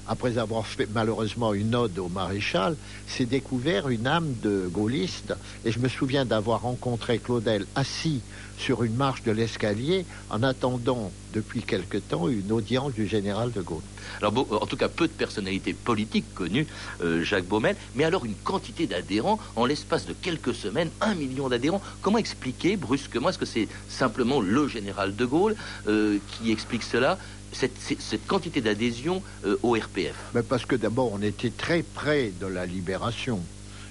après 0.08 0.38
avoir 0.38 0.66
fait 0.66 0.88
malheureusement 0.94 1.54
une 1.54 1.76
ode 1.76 1.98
au 2.00 2.10
maréchal, 2.10 2.76
s'est 3.08 3.26
découvert 3.26 3.90
une 3.90 4.08
âme 4.08 4.34
de 4.42 4.68
gaulliste. 4.72 5.34
Et 5.66 5.72
je 5.72 5.80
me 5.80 5.88
souviens 5.88 6.26
d'avoir 6.26 6.62
rencontré 6.62 7.20
Claudel 7.20 7.66
assis 7.76 8.22
sur 8.58 8.84
une 8.84 8.96
marche 8.96 9.24
de 9.24 9.32
l'escalier 9.32 10.06
en 10.30 10.44
attendant 10.44 11.12
depuis 11.34 11.64
quelque 11.64 11.98
temps 11.98 12.28
une 12.30 12.52
audience 12.52 12.94
du 12.94 13.08
général 13.08 13.52
de 13.52 13.62
Gaulle. 13.62 13.82
Alors, 14.22 14.34
en 14.62 14.66
tout 14.68 14.78
cas, 14.78 14.88
peu 14.88 15.08
de 15.08 15.12
personnalités 15.14 15.74
politiques 15.74 16.34
connues, 16.36 16.68
euh, 17.02 17.24
Jacques 17.24 17.48
Baumel, 17.48 17.76
mais 17.96 18.04
alors 18.04 18.26
une 18.26 18.36
quantité 18.36 18.86
d'adhérents 18.86 19.40
en 19.56 19.66
l'espace 19.66 20.06
de 20.06 20.14
quelques 20.14 20.54
semaines, 20.54 20.90
un 21.02 21.16
million 21.16 21.50
d'adhérents. 21.50 21.82
Comment 22.02 22.20
expliquer 22.20 22.78
brusquement 22.78 23.30
Est-ce 23.30 23.40
que 23.40 23.46
c'est 23.46 23.68
simplement 23.90 24.40
le 24.40 24.68
général 24.68 25.16
de 25.16 25.26
Gaulle 25.26 25.56
euh, 25.88 26.20
qui 26.28 26.52
explique 26.52 26.84
cela 26.84 27.18
cette, 27.54 28.28
quantité 28.28 28.62
d'adhésion 28.62 29.22
euh, 29.46 29.58
au 29.64 29.74
RPF 29.74 30.16
Mais 30.34 30.44
parce 30.44 30.66
que 30.66 30.76
d'abord, 30.76 31.12
on 31.14 31.22
était 31.22 31.52
très 31.52 31.84
près 31.84 32.32
de 32.40 32.48
la 32.48 32.66
libération. 32.66 33.40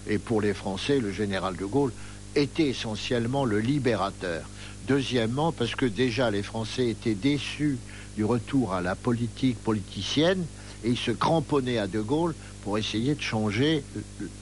Et 0.08 0.18
pour 0.18 0.40
les 0.40 0.54
Français, 0.54 0.98
le 0.98 1.12
général 1.12 1.56
de 1.56 1.64
Gaulle 1.64 1.92
était 2.34 2.68
essentiellement 2.68 3.44
le 3.44 3.60
libérateur. 3.60 4.42
Deuxièmement, 4.88 5.52
parce 5.52 5.74
que 5.74 5.86
déjà 5.86 6.30
les 6.30 6.42
Français 6.42 6.88
étaient 6.88 7.14
déçus 7.14 7.78
du 8.16 8.24
retour 8.24 8.72
à 8.72 8.80
la 8.80 8.94
politique 8.94 9.58
politicienne 9.62 10.44
et 10.84 10.90
ils 10.90 10.98
se 10.98 11.12
cramponnaient 11.12 11.78
à 11.78 11.86
De 11.86 12.00
Gaulle 12.00 12.34
pour 12.62 12.78
essayer 12.78 13.14
de 13.14 13.20
changer 13.20 13.82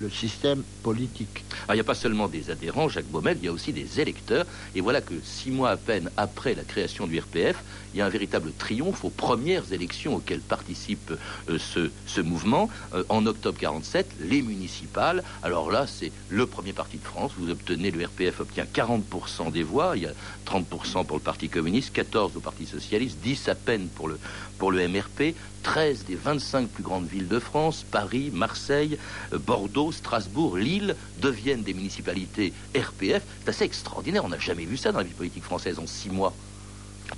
le, 0.00 0.11
système 0.11 0.62
politique. 0.83 1.45
Alors, 1.65 1.75
il 1.75 1.77
n'y 1.77 1.81
a 1.81 1.85
pas 1.85 1.95
seulement 1.95 2.29
des 2.29 2.50
adhérents, 2.50 2.89
Jacques 2.89 3.07
Baumel, 3.07 3.39
il 3.41 3.47
y 3.47 3.49
a 3.49 3.53
aussi 3.53 3.73
des 3.73 4.00
électeurs. 4.00 4.45
Et 4.75 4.81
voilà 4.81 5.00
que 5.00 5.15
six 5.23 5.50
mois 5.50 5.71
à 5.71 5.77
peine 5.77 6.11
après 6.17 6.55
la 6.55 6.62
création 6.62 7.07
du 7.07 7.19
RPF, 7.19 7.57
il 7.95 7.99
y 7.99 8.03
a 8.03 8.07
un 8.07 8.11
véritable 8.11 8.53
triomphe 8.57 9.05
aux 9.05 9.11
premières 9.11 9.73
élections 9.73 10.17
auxquelles 10.17 10.41
participe 10.41 11.12
euh, 11.49 11.59
ce, 11.59 11.91
ce 12.07 12.21
mouvement. 12.21 12.69
Euh, 12.95 13.05
en 13.09 13.27
octobre 13.27 13.59
47, 13.59 14.07
les 14.21 14.43
municipales. 14.43 15.23
Alors 15.43 15.71
là, 15.71 15.87
c'est 15.87 16.12
le 16.29 16.47
premier 16.47 16.73
parti 16.73 16.99
de 16.99 17.05
France. 17.05 17.33
Vous 17.39 17.50
obtenez, 17.50 17.91
le 17.91 18.05
RPF 18.05 18.41
obtient 18.41 18.65
40% 18.65 19.50
des 19.53 19.62
voix. 19.62 19.97
Il 19.97 20.03
y 20.03 20.07
a 20.07 20.12
30% 20.47 21.05
pour 21.07 21.17
le 21.17 21.23
Parti 21.23 21.49
communiste, 21.49 21.93
14 21.93 22.37
au 22.37 22.41
Parti 22.41 22.67
socialiste, 22.67 23.19
10 23.23 23.49
à 23.49 23.55
peine 23.55 23.89
pour 23.89 24.09
le, 24.09 24.19
pour 24.59 24.73
le 24.73 24.87
MRP. 24.89 25.35
13 25.62 26.05
des 26.07 26.15
25 26.15 26.69
plus 26.69 26.83
grandes 26.83 27.07
villes 27.07 27.29
de 27.29 27.39
France, 27.39 27.85
Paris, 27.91 28.10
Marseille, 28.33 28.99
euh, 29.33 29.38
Bordeaux, 29.38 29.93
Strasbourg, 29.93 30.57
Lille, 30.57 30.97
deviennent 31.21 31.62
des 31.62 31.75
municipalités 31.75 32.52
RPF. 32.75 33.23
C'est 33.43 33.50
assez 33.50 33.64
extraordinaire, 33.64 34.25
on 34.25 34.29
n'a 34.29 34.38
jamais 34.38 34.64
vu 34.64 34.76
ça 34.76 34.93
dans 34.93 34.99
la 34.99 35.05
vie 35.05 35.14
politique 35.14 35.45
française 35.45 35.79
en 35.79 35.87
six 35.87 36.11
mois. 36.11 36.35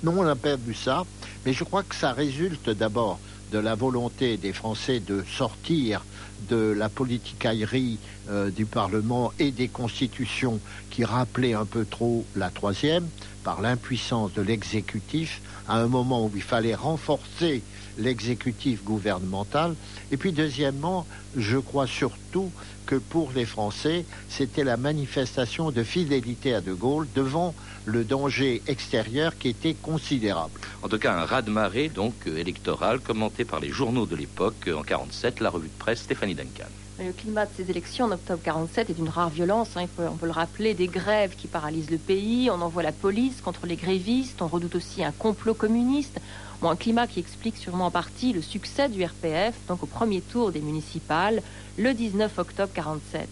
Non, 0.03 0.13
on 0.17 0.23
n'a 0.23 0.35
pas 0.35 0.55
vu 0.55 0.73
ça, 0.73 1.05
mais 1.45 1.53
je 1.53 1.63
crois 1.63 1.83
que 1.83 1.95
ça 1.95 2.13
résulte 2.13 2.69
d'abord 2.69 3.19
de 3.51 3.59
la 3.59 3.75
volonté 3.75 4.37
des 4.37 4.53
Français 4.53 4.99
de 4.99 5.23
sortir 5.23 6.03
de 6.49 6.73
la 6.75 6.89
politicaillerie 6.89 7.99
euh, 8.29 8.49
du 8.49 8.65
Parlement 8.65 9.31
et 9.39 9.51
des 9.51 9.67
constitutions 9.67 10.59
qui 10.89 11.05
rappelaient 11.05 11.53
un 11.53 11.65
peu 11.65 11.85
trop 11.85 12.25
la 12.35 12.49
troisième 12.49 13.07
par 13.43 13.61
l'impuissance 13.61 14.33
de 14.33 14.41
l'exécutif 14.41 15.41
à 15.67 15.77
un 15.77 15.87
moment 15.87 16.25
où 16.25 16.31
il 16.35 16.41
fallait 16.41 16.75
renforcer 16.75 17.61
l'exécutif 17.97 18.83
gouvernemental. 18.83 19.75
Et 20.11 20.17
puis 20.17 20.31
deuxièmement, 20.31 21.05
je 21.35 21.57
crois 21.57 21.87
surtout 21.87 22.51
que 22.85 22.95
pour 22.95 23.31
les 23.33 23.45
Français, 23.45 24.05
c'était 24.29 24.63
la 24.63 24.77
manifestation 24.77 25.71
de 25.71 25.83
fidélité 25.83 26.53
à 26.53 26.61
De 26.61 26.73
Gaulle 26.73 27.07
devant 27.15 27.53
le 27.85 28.03
danger 28.03 28.61
extérieur 28.67 29.37
qui 29.37 29.49
était 29.49 29.73
considérable. 29.73 30.59
En 30.81 30.89
tout 30.89 30.97
cas, 30.97 31.13
un 31.13 31.25
raz-de-marée 31.25 31.89
donc 31.89 32.13
euh, 32.27 32.37
électoral 32.37 32.99
commenté 32.99 33.45
par 33.45 33.59
les 33.59 33.69
journaux 33.69 34.05
de 34.05 34.15
l'époque 34.15 34.67
euh, 34.67 34.75
en 34.75 34.83
47, 34.83 35.39
la 35.39 35.49
revue 35.49 35.67
de 35.67 35.79
presse 35.79 36.01
Stéphanie 36.01 36.35
Duncan. 36.35 36.67
Le 36.99 37.11
climat 37.11 37.45
de 37.45 37.51
ces 37.57 37.69
élections 37.71 38.05
en 38.05 38.11
octobre 38.11 38.39
47 38.43 38.91
est 38.91 38.93
d'une 38.93 39.09
rare 39.09 39.29
violence. 39.29 39.69
hein, 39.75 39.87
on 39.97 40.15
peut 40.15 40.27
le 40.27 40.31
rappeler, 40.31 40.75
des 40.75 40.87
grèves 40.87 41.35
qui 41.35 41.47
paralysent 41.47 41.89
le 41.89 41.97
pays. 41.97 42.49
On 42.51 42.61
envoie 42.61 42.83
la 42.83 42.91
police 42.91 43.41
contre 43.41 43.65
les 43.65 43.75
grévistes. 43.75 44.41
On 44.41 44.47
redoute 44.47 44.75
aussi 44.75 45.03
un 45.03 45.11
complot 45.11 45.55
communiste. 45.55 46.19
Un 46.65 46.77
climat 46.77 47.07
qui 47.07 47.19
explique 47.19 47.57
sûrement 47.57 47.87
en 47.87 47.91
partie 47.91 48.31
le 48.31 48.41
succès 48.41 48.87
du 48.87 49.03
RPF, 49.03 49.53
donc 49.67 49.83
au 49.83 49.85
premier 49.85 50.21
tour 50.21 50.51
des 50.51 50.61
municipales, 50.61 51.41
le 51.77 51.93
19 51.93 52.39
octobre 52.39 52.71
47. 52.73 53.27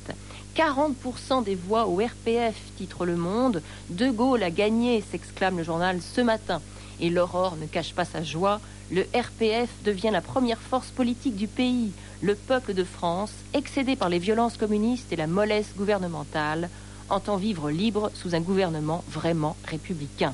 40% 0.56 1.44
des 1.46 1.56
voix 1.56 1.88
au 1.88 1.96
RPF, 1.96 2.56
titre 2.78 3.06
Le 3.06 3.16
Monde. 3.16 3.62
De 3.90 4.10
Gaulle 4.10 4.44
a 4.44 4.52
gagné, 4.52 5.02
s'exclame 5.12 5.58
le 5.58 5.64
journal 5.64 6.02
ce 6.02 6.20
matin. 6.20 6.62
Et 7.00 7.10
l'aurore 7.10 7.56
ne 7.56 7.68
cache 7.68 7.94
pas 7.94 8.04
sa 8.04 8.22
joie. 8.22 8.60
Le 8.92 9.08
RPF 9.16 9.70
devient 9.86 10.12
la 10.12 10.22
première 10.22 10.60
force 10.60 10.90
politique 10.90 11.38
du 11.38 11.48
pays. 11.48 11.92
Le 12.22 12.36
peuple 12.36 12.74
de 12.74 12.84
France, 12.84 13.32
excédé 13.54 13.96
par 13.96 14.10
les 14.10 14.20
violences 14.20 14.58
communistes 14.58 15.14
et 15.14 15.16
la 15.16 15.28
mollesse 15.28 15.74
gouvernementale, 15.78 16.70
entend 17.10 17.38
vivre 17.38 17.72
libre 17.72 18.12
sous 18.14 18.36
un 18.36 18.42
gouvernement 18.42 19.06
vraiment 19.10 19.56
républicain. 19.66 20.34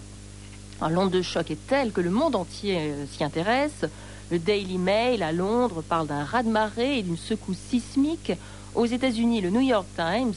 L'onde 0.90 1.12
de 1.12 1.22
choc 1.22 1.50
est 1.52 1.68
telle 1.68 1.92
que 1.92 2.02
le 2.02 2.10
monde 2.12 2.36
entier 2.36 2.78
euh, 2.80 3.06
s'y 3.12 3.24
intéresse. 3.24 3.86
Le 4.30 4.40
Daily 4.40 4.78
Mail 4.78 5.24
à 5.24 5.32
Londres 5.32 5.82
parle 5.88 6.08
d'un 6.08 6.24
raz-de-marée 6.24 7.00
et 7.00 7.04
d'une 7.04 7.18
secousse 7.18 7.58
sismique. 7.70 8.32
Aux 8.76 8.86
États-Unis, 8.86 9.42
le 9.42 9.50
New 9.50 9.62
York 9.62 9.88
Times 9.96 10.34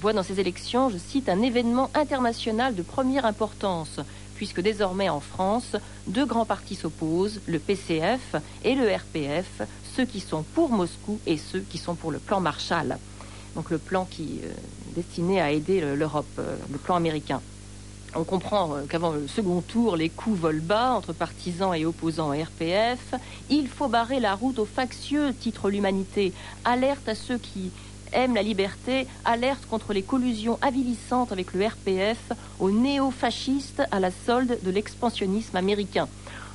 voit 0.00 0.12
dans 0.12 0.22
ces 0.22 0.40
élections, 0.40 0.88
je 0.88 0.96
cite, 0.98 1.28
un 1.28 1.42
événement 1.42 1.90
international 1.94 2.74
de 2.74 2.82
première 2.82 3.26
importance, 3.26 4.00
puisque 4.36 4.60
désormais 4.60 5.08
en 5.08 5.20
France, 5.20 5.76
deux 6.06 6.24
grands 6.26 6.46
partis 6.46 6.74
s'opposent, 6.76 7.40
le 7.46 7.58
PCF 7.58 8.36
et 8.64 8.74
le 8.74 8.86
RPF, 8.92 9.62
ceux 9.96 10.04
qui 10.06 10.20
sont 10.20 10.42
pour 10.54 10.70
Moscou 10.70 11.18
et 11.26 11.36
ceux 11.36 11.60
qui 11.60 11.78
sont 11.78 11.94
pour 11.94 12.10
le 12.10 12.18
plan 12.18 12.40
Marshall. 12.40 12.96
Donc 13.54 13.70
le 13.70 13.78
plan 13.78 14.06
qui 14.10 14.40
euh, 14.44 14.52
destiné 14.96 15.40
à 15.40 15.52
aider 15.52 15.80
le- 15.80 15.94
l'Europe, 15.94 16.26
euh, 16.38 16.56
le 16.72 16.78
plan 16.78 16.96
américain. 16.96 17.40
On 18.16 18.22
comprend 18.22 18.76
euh, 18.76 18.82
qu'avant 18.88 19.10
le 19.10 19.26
second 19.26 19.60
tour, 19.60 19.96
les 19.96 20.08
coups 20.08 20.38
volent 20.38 20.62
bas 20.62 20.92
entre 20.92 21.12
partisans 21.12 21.74
et 21.74 21.84
opposants 21.84 22.30
RPF. 22.30 23.14
Il 23.50 23.66
faut 23.66 23.88
barrer 23.88 24.20
la 24.20 24.36
route 24.36 24.60
aux 24.60 24.64
factieux, 24.64 25.34
titre 25.34 25.68
l'Humanité. 25.68 26.32
Alerte 26.64 27.08
à 27.08 27.16
ceux 27.16 27.38
qui 27.38 27.72
aiment 28.12 28.36
la 28.36 28.42
liberté, 28.42 29.08
alerte 29.24 29.66
contre 29.66 29.92
les 29.92 30.02
collusions 30.02 30.60
avilissantes 30.62 31.32
avec 31.32 31.52
le 31.54 31.66
RPF, 31.66 32.32
aux 32.60 32.70
néo-fascistes 32.70 33.82
à 33.90 33.98
la 33.98 34.12
solde 34.12 34.58
de 34.62 34.70
l'expansionnisme 34.70 35.56
américain. 35.56 36.06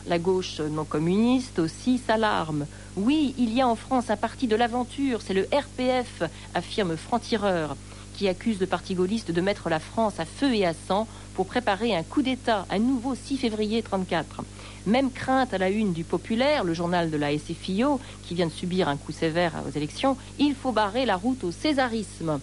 La 0.07 0.17
gauche 0.17 0.61
non 0.61 0.85
communiste 0.85 1.59
aussi 1.59 1.97
s'alarme. 1.97 2.67
Oui, 2.95 3.35
il 3.37 3.53
y 3.53 3.59
a 3.59 3.67
en 3.67 3.75
France 3.75 4.09
un 4.09 4.15
parti 4.15 4.47
de 4.47 4.55
l'aventure, 4.55 5.21
c'est 5.21 5.33
le 5.33 5.47
RPF, 5.51 6.23
affirme 6.55 6.95
Franc-Tireur, 6.95 7.75
qui 8.19 8.27
accuse 8.27 8.59
le 8.59 8.67
parti 8.67 8.95
gaulliste 8.95 9.31
de 9.31 9.39
mettre 9.39 9.69
la 9.69 9.79
France 9.79 10.19
à 10.19 10.25
feu 10.25 10.53
et 10.53 10.65
à 10.65 10.73
sang 10.73 11.07
pour 11.35 11.45
préparer 11.45 11.95
un 11.95 12.03
coup 12.03 12.21
d'État 12.21 12.65
à 12.69 12.77
nouveau 12.77 13.15
6 13.15 13.37
février 13.37 13.81
34. 13.81 14.41
Même 14.87 15.09
crainte 15.09 15.53
à 15.53 15.57
la 15.57 15.69
une 15.69 15.93
du 15.93 16.03
Populaire, 16.03 16.65
le 16.65 16.73
journal 16.73 17.11
de 17.11 17.15
la 17.15 17.31
SFIO, 17.31 17.97
qui 18.23 18.35
vient 18.35 18.47
de 18.47 18.51
subir 18.51 18.89
un 18.89 18.97
coup 18.97 19.13
sévère 19.13 19.53
aux 19.65 19.71
élections, 19.71 20.17
il 20.37 20.53
faut 20.53 20.73
barrer 20.73 21.05
la 21.05 21.15
route 21.15 21.45
au 21.45 21.53
césarisme. 21.53 22.41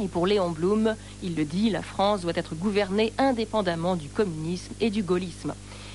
Et 0.00 0.08
pour 0.08 0.26
Léon 0.26 0.50
Blum, 0.50 0.96
il 1.22 1.36
le 1.36 1.44
dit, 1.44 1.70
la 1.70 1.82
France 1.82 2.22
doit 2.22 2.32
être 2.34 2.56
gouvernée 2.56 3.12
indépendamment 3.16 3.94
du 3.94 4.08
communisme 4.08 4.74
et 4.80 4.90
du 4.90 5.04
gaullisme. 5.04 5.54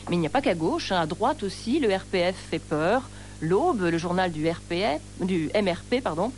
Mais 0.10 0.16
il 0.16 0.20
n'y 0.20 0.28
a 0.28 0.30
pas 0.32 0.42
qu'à 0.42 0.56
gauche, 0.56 0.94
hein, 0.94 1.02
à 1.02 1.06
droite 1.06 1.44
aussi, 1.44 1.82
le 1.82 1.94
RPF 1.94 2.38
fait 2.50 2.60
peur. 2.60 3.10
L'Aube, 3.42 3.82
le 3.82 3.98
journal 3.98 4.32
du, 4.32 4.48
RPF, 4.48 5.02
du 5.20 5.50
MRP, 5.54 6.02
pardon, 6.02 6.32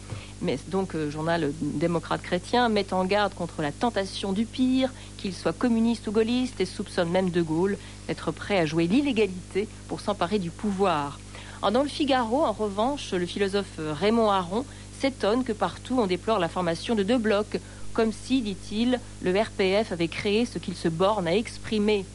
mais 0.44 0.60
donc 0.68 0.94
euh, 0.94 1.10
journal 1.10 1.52
démocrate 1.62 2.22
chrétien, 2.22 2.70
met 2.70 2.94
en 2.94 3.06
garde 3.06 3.34
contre 3.34 3.62
la 3.62 3.72
tentation 3.72 4.34
du 4.34 4.46
pire, 4.46 4.92
qu'il 5.18 5.34
soit 5.34 5.54
communiste 5.54 6.08
ou 6.08 6.12
gaulliste, 6.12 6.60
et 6.60 6.66
soupçonne 6.66 7.10
même 7.10 7.30
De 7.30 7.42
Gaulle 7.42 7.78
d'être 8.08 8.32
prêt 8.32 8.60
à 8.60 8.66
jouer 8.66 8.86
l'illégalité 8.88 9.68
pour 9.88 10.02
s'emparer 10.02 10.40
du 10.40 10.52
pouvoir. 10.52 11.20
dans 11.62 11.82
le 11.82 11.90
Figaro, 11.90 12.44
en 12.44 12.52
revanche, 12.52 13.14
le 13.14 13.26
philosophe 13.26 13.80
Raymond 13.80 14.30
Aron 14.30 14.66
s'étonne 15.00 15.44
que 15.44 15.54
partout 15.54 15.98
on 16.00 16.08
déplore 16.08 16.40
la 16.40 16.50
formation 16.50 16.94
de 16.94 17.04
deux 17.04 17.18
blocs, 17.18 17.60
comme 17.94 18.12
si, 18.12 18.42
dit-il, 18.42 19.00
le 19.22 19.32
RPF 19.32 19.92
avait 19.92 20.08
créé 20.08 20.46
ce 20.46 20.60
qu'il 20.60 20.76
se 20.76 20.90
borne 20.90 21.28
à 21.28 21.36
exprimer. 21.36 22.06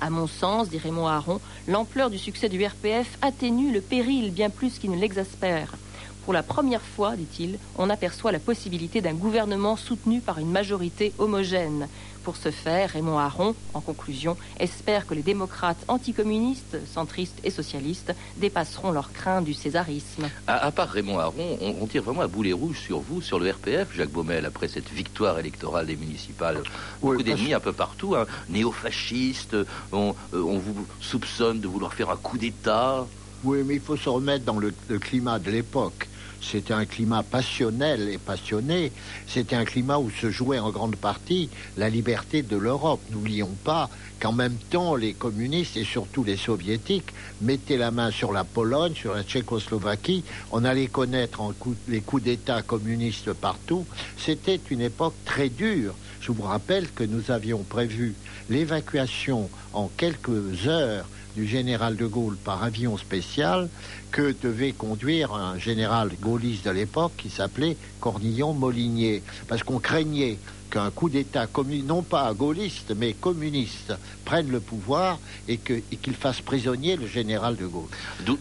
À 0.00 0.10
mon 0.10 0.26
sens, 0.26 0.68
dit 0.68 0.78
Raymond 0.78 1.06
Aron, 1.06 1.40
l'ampleur 1.68 2.10
du 2.10 2.18
succès 2.18 2.50
du 2.50 2.62
RPF 2.64 3.18
atténue 3.22 3.72
le 3.72 3.80
péril 3.80 4.30
bien 4.30 4.50
plus 4.50 4.78
qu'il 4.78 4.90
ne 4.90 4.96
l'exaspère. 4.96 5.72
Pour 6.26 6.34
la 6.34 6.42
première 6.42 6.82
fois, 6.82 7.14
dit-il, 7.14 7.56
on 7.78 7.88
aperçoit 7.88 8.32
la 8.32 8.40
possibilité 8.40 9.00
d'un 9.00 9.14
gouvernement 9.14 9.76
soutenu 9.76 10.20
par 10.20 10.40
une 10.40 10.50
majorité 10.50 11.12
homogène. 11.18 11.86
Pour 12.24 12.36
ce 12.36 12.50
faire, 12.50 12.90
Raymond 12.90 13.20
Aron, 13.20 13.54
en 13.74 13.80
conclusion, 13.80 14.36
espère 14.58 15.06
que 15.06 15.14
les 15.14 15.22
démocrates 15.22 15.84
anticommunistes, 15.86 16.78
centristes 16.92 17.38
et 17.44 17.52
socialistes 17.52 18.12
dépasseront 18.38 18.90
leur 18.90 19.12
crainte 19.12 19.44
du 19.44 19.54
césarisme. 19.54 20.28
À, 20.48 20.72
part 20.72 20.88
Raymond 20.88 21.20
Aron, 21.20 21.58
on, 21.80 21.86
tire 21.86 22.02
vraiment 22.02 22.22
un 22.22 22.26
boulet 22.26 22.52
rouge 22.52 22.80
sur 22.80 22.98
vous, 22.98 23.22
sur 23.22 23.38
le 23.38 23.48
RPF, 23.48 23.94
Jacques 23.94 24.10
Baumel, 24.10 24.46
après 24.46 24.66
cette 24.66 24.90
victoire 24.90 25.38
électorale 25.38 25.86
des 25.86 25.94
municipales. 25.94 26.60
Beaucoup 27.00 27.22
d'ennemis 27.22 27.54
un 27.54 27.60
peu 27.60 27.72
partout, 27.72 28.16
hein. 28.16 28.26
néofascistes, 28.48 29.56
on, 29.92 30.12
euh, 30.34 30.42
on 30.42 30.58
vous 30.58 30.88
soupçonne 31.00 31.60
de 31.60 31.68
vouloir 31.68 31.94
faire 31.94 32.10
un 32.10 32.16
coup 32.16 32.36
d'État. 32.36 33.06
Oui, 33.44 33.58
mais 33.64 33.74
il 33.74 33.80
faut 33.80 33.96
se 33.96 34.08
remettre 34.08 34.44
dans 34.44 34.58
le 34.58 34.72
climat 34.98 35.38
de 35.38 35.52
l'époque. 35.52 36.08
C'était 36.50 36.74
un 36.74 36.84
climat 36.84 37.22
passionnel 37.22 38.08
et 38.08 38.18
passionné. 38.18 38.92
C'était 39.26 39.56
un 39.56 39.64
climat 39.64 39.98
où 39.98 40.10
se 40.10 40.30
jouait 40.30 40.60
en 40.60 40.70
grande 40.70 40.96
partie 40.96 41.48
la 41.76 41.88
liberté 41.88 42.42
de 42.42 42.56
l'Europe. 42.56 43.00
N'oublions 43.10 43.54
pas 43.64 43.90
qu'en 44.20 44.32
même 44.32 44.56
temps, 44.70 44.94
les 44.94 45.12
communistes 45.12 45.76
et 45.76 45.84
surtout 45.84 46.22
les 46.22 46.36
soviétiques 46.36 47.12
mettaient 47.40 47.76
la 47.76 47.90
main 47.90 48.10
sur 48.10 48.32
la 48.32 48.44
Pologne, 48.44 48.94
sur 48.94 49.14
la 49.14 49.24
Tchécoslovaquie. 49.24 50.24
On 50.52 50.64
allait 50.64 50.86
connaître 50.86 51.42
les 51.88 52.00
coups 52.00 52.22
d'État 52.22 52.62
communistes 52.62 53.32
partout. 53.32 53.84
C'était 54.16 54.60
une 54.70 54.82
époque 54.82 55.14
très 55.24 55.48
dure. 55.48 55.94
Je 56.20 56.32
vous 56.32 56.42
rappelle 56.42 56.90
que 56.90 57.04
nous 57.04 57.30
avions 57.30 57.62
prévu 57.62 58.14
l'évacuation 58.48 59.50
en 59.72 59.88
quelques 59.96 60.66
heures 60.66 61.06
du 61.36 61.46
général 61.46 61.96
de 61.96 62.06
Gaulle 62.06 62.36
par 62.36 62.62
avion 62.64 62.96
spécial 62.96 63.68
que 64.16 64.34
devait 64.42 64.72
conduire 64.72 65.34
un 65.34 65.58
général 65.58 66.10
gaulliste 66.22 66.64
de 66.64 66.70
l'époque 66.70 67.12
qui 67.18 67.28
s'appelait 67.28 67.76
Cornillon 68.00 68.54
Molinier. 68.54 69.22
Parce 69.46 69.62
qu'on 69.62 69.78
craignait 69.78 70.38
qu'un 70.70 70.90
coup 70.90 71.08
d'État, 71.08 71.46
non 71.84 72.02
pas 72.02 72.32
gaulliste, 72.32 72.94
mais 72.96 73.12
communiste, 73.12 73.92
prenne 74.24 74.50
le 74.50 74.60
pouvoir 74.60 75.18
et 75.48 75.58
qu'il 75.58 76.14
fasse 76.14 76.40
prisonnier 76.40 76.96
le 76.96 77.06
général 77.06 77.56
de 77.56 77.66
Gaulle. 77.66 77.88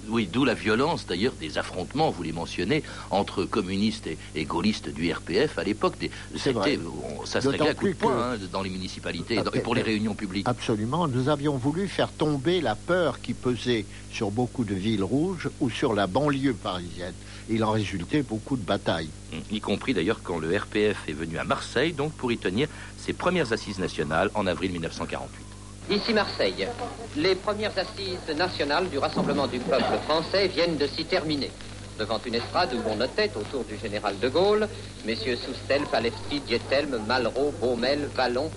oui, 0.10 0.28
d'où 0.32 0.46
la 0.46 0.54
violence 0.54 1.06
d'ailleurs 1.06 1.34
des 1.40 1.58
affrontements, 1.58 2.10
vous 2.10 2.24
les 2.24 2.32
mentionnez, 2.32 2.82
entre 3.12 3.44
communistes 3.46 4.10
et, 4.36 4.46
gaullistes 4.46 4.90
du 4.90 5.12
RPF 5.12 5.58
à 5.60 5.64
l'époque. 5.64 5.96
Ça 6.36 7.42
se 7.42 7.50
réglait 7.50 7.70
à 7.70 7.74
coup 7.74 7.88
de 7.88 7.94
poing 7.94 8.34
hein, 8.34 8.38
dans 8.52 8.64
les 8.64 8.70
municipalités 8.70 9.40
et 9.54 9.60
pour 9.60 9.76
les 9.76 9.82
réunions 9.82 10.16
publiques. 10.16 10.48
Absolument. 10.48 11.08
Nous 11.08 11.30
avions 11.30 11.58
voulu 11.58 11.88
faire 11.88 12.12
tomber 12.12 12.62
la 12.62 12.76
peur 12.76 13.22
qui 13.22 13.34
pesait 13.34 13.86
sur 14.12 14.32
beaucoup 14.32 14.64
de 14.64 14.74
villes 14.74 15.04
rouges 15.04 15.50
ou 15.66 15.70
sur 15.70 15.94
la 15.94 16.06
banlieue 16.06 16.54
parisienne 16.54 17.14
il 17.50 17.64
en 17.64 17.72
résultait 17.72 18.22
beaucoup 18.22 18.58
de 18.58 18.64
batailles. 18.64 19.10
Y 19.52 19.60
compris 19.60 19.94
d'ailleurs 19.94 20.22
quand 20.24 20.40
le 20.40 20.56
RPF 20.56 21.08
est 21.08 21.14
venu 21.14 21.38
à 21.38 21.44
Marseille, 21.44 21.94
donc 21.94 22.14
pour 22.14 22.32
y 22.32 22.38
tenir 22.38 22.68
ses 22.98 23.14
premières 23.14 23.54
assises 23.54 23.80
nationales 23.80 24.30
en 24.34 24.48
avril 24.48 24.72
1948. 24.72 25.46
Ici 25.92 26.14
Marseille. 26.14 26.68
Les 27.16 27.36
premières 27.36 27.78
assises 27.78 28.36
nationales 28.36 28.90
du 28.90 28.98
Rassemblement 28.98 29.46
du 29.46 29.60
peuple 29.60 30.00
français 30.06 30.48
viennent 30.48 30.78
de 30.78 30.88
s'y 30.88 31.06
terminer. 31.06 31.52
Devant 32.00 32.20
une 32.26 32.36
estrade 32.36 32.74
où 32.74 32.82
on 32.90 32.96
notait 32.96 33.32
autour 33.36 33.64
du 33.64 33.78
général 33.78 34.18
de 34.20 34.28
Gaulle, 34.28 34.68
messieurs 35.06 35.38
Soustel, 35.38 35.84
Palefsky, 35.92 36.42
Dietelme, 36.42 37.00
Malraux, 37.08 37.54
Baumel, 37.62 38.10
Vallon 38.16 38.50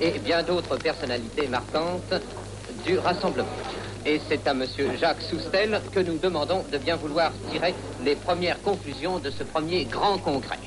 et 0.00 0.18
bien 0.18 0.42
d'autres 0.42 0.76
personnalités 0.76 1.48
marquantes 1.48 2.14
du 2.86 2.98
Rassemblement. 2.98 3.48
Et 4.06 4.20
c'est 4.28 4.46
à 4.46 4.50
M. 4.50 4.66
Jacques 5.00 5.22
Soustel 5.22 5.80
que 5.92 6.00
nous 6.00 6.18
demandons 6.18 6.62
de 6.70 6.76
bien 6.76 6.96
vouloir 6.96 7.32
tirer 7.50 7.74
les 8.04 8.14
premières 8.14 8.60
conclusions 8.60 9.18
de 9.18 9.30
ce 9.30 9.42
premier 9.44 9.84
grand 9.86 10.18
congrès. 10.18 10.58